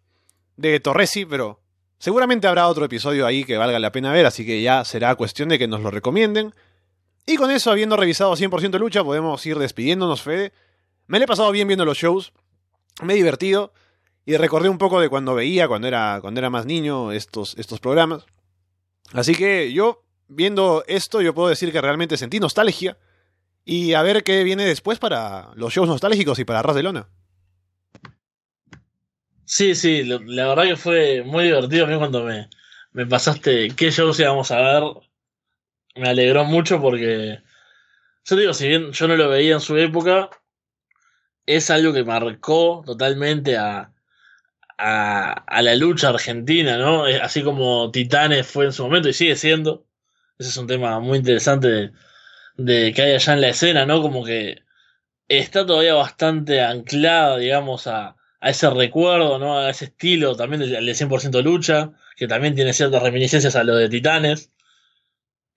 [0.56, 1.60] de Torresi, pero
[2.00, 5.50] seguramente habrá otro episodio ahí que valga la pena ver, así que ya será cuestión
[5.50, 6.54] de que nos lo recomienden.
[7.26, 10.54] Y con eso, habiendo revisado 100% lucha, podemos ir despidiéndonos, Fede.
[11.08, 12.34] Me lo he pasado bien viendo los shows,
[13.04, 13.74] me he divertido.
[14.28, 17.80] Y recordé un poco de cuando veía, cuando era, cuando era más niño, estos, estos
[17.80, 18.26] programas.
[19.14, 22.98] Así que yo, viendo esto, yo puedo decir que realmente sentí nostalgia.
[23.64, 27.08] Y a ver qué viene después para los shows nostálgicos y para Ras de Lona.
[29.46, 32.50] Sí, sí, la verdad que fue muy divertido a mí cuando me,
[32.92, 34.84] me pasaste qué shows íbamos a ver.
[35.96, 37.40] Me alegró mucho porque,
[38.26, 40.30] yo digo, si bien yo no lo veía en su época,
[41.46, 43.94] es algo que marcó totalmente a,
[44.78, 47.06] a, la lucha argentina, ¿no?
[47.06, 49.86] Así como Titanes fue en su momento y sigue siendo.
[50.38, 51.92] Ese es un tema muy interesante
[52.58, 54.02] de, que hay allá en la escena, ¿no?
[54.02, 54.64] Como que
[55.28, 59.60] está todavía bastante anclada, digamos, a, a ese recuerdo, ¿no?
[59.60, 63.76] A ese estilo también del, del 100% lucha, que también tiene ciertas reminiscencias a lo
[63.76, 64.52] de Titanes.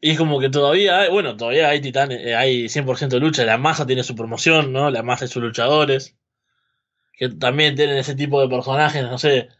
[0.00, 3.58] Y es como que todavía hay, bueno, todavía hay titanes, eh, hay 100% lucha, la
[3.58, 4.90] masa tiene su promoción, ¿no?
[4.90, 6.16] La masa y sus luchadores,
[7.20, 9.50] que también tienen ese tipo de personajes, no sé,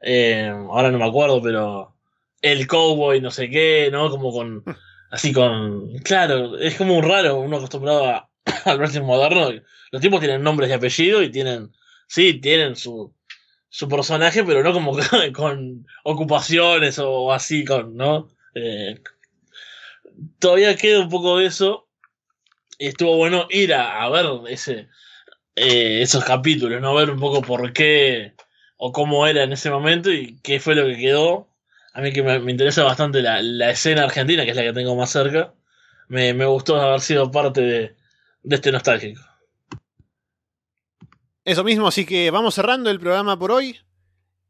[0.00, 1.94] eh, ahora no me acuerdo, pero
[2.40, 4.08] el cowboy, no sé qué, ¿no?
[4.08, 4.64] Como con,
[5.10, 8.30] así con, claro, es como un raro, uno acostumbrado a,
[8.64, 9.50] al wrestling moderno,
[9.90, 11.70] los tipos tienen nombres y apellidos y tienen,
[12.08, 13.14] sí, tienen su,
[13.68, 14.96] su personaje, pero no como
[15.34, 18.30] con, ocupaciones o así, con, ¿no?
[18.54, 19.02] Eh,
[20.38, 21.88] todavía queda un poco de eso.
[22.78, 24.88] Y estuvo bueno ir a, ver ese,
[25.56, 26.94] eh, esos capítulos, ¿no?
[26.94, 28.34] Ver un poco por qué
[28.76, 31.48] o cómo era en ese momento y qué fue lo que quedó.
[31.94, 35.10] A mí que me, interesa bastante la, escena argentina, que es la que tengo más
[35.10, 35.54] cerca.
[36.08, 37.96] Me, gustó haber sido parte de,
[38.42, 39.20] de este nostálgico.
[41.44, 43.78] Eso mismo, así que vamos cerrando el programa por hoy.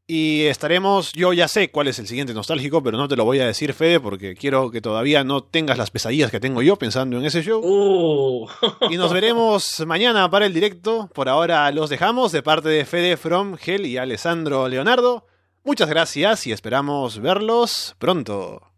[0.05, 3.39] Y estaremos, yo ya sé cuál es el siguiente nostálgico, pero no te lo voy
[3.39, 7.17] a decir, Fede, porque quiero que todavía no tengas las pesadillas que tengo yo pensando
[7.17, 7.61] en ese show.
[7.63, 8.49] Uh.
[8.89, 11.09] Y nos veremos mañana para el directo.
[11.13, 15.25] Por ahora los dejamos de parte de Fede From Gel y Alessandro Leonardo.
[15.63, 18.72] Muchas gracias y esperamos verlos pronto.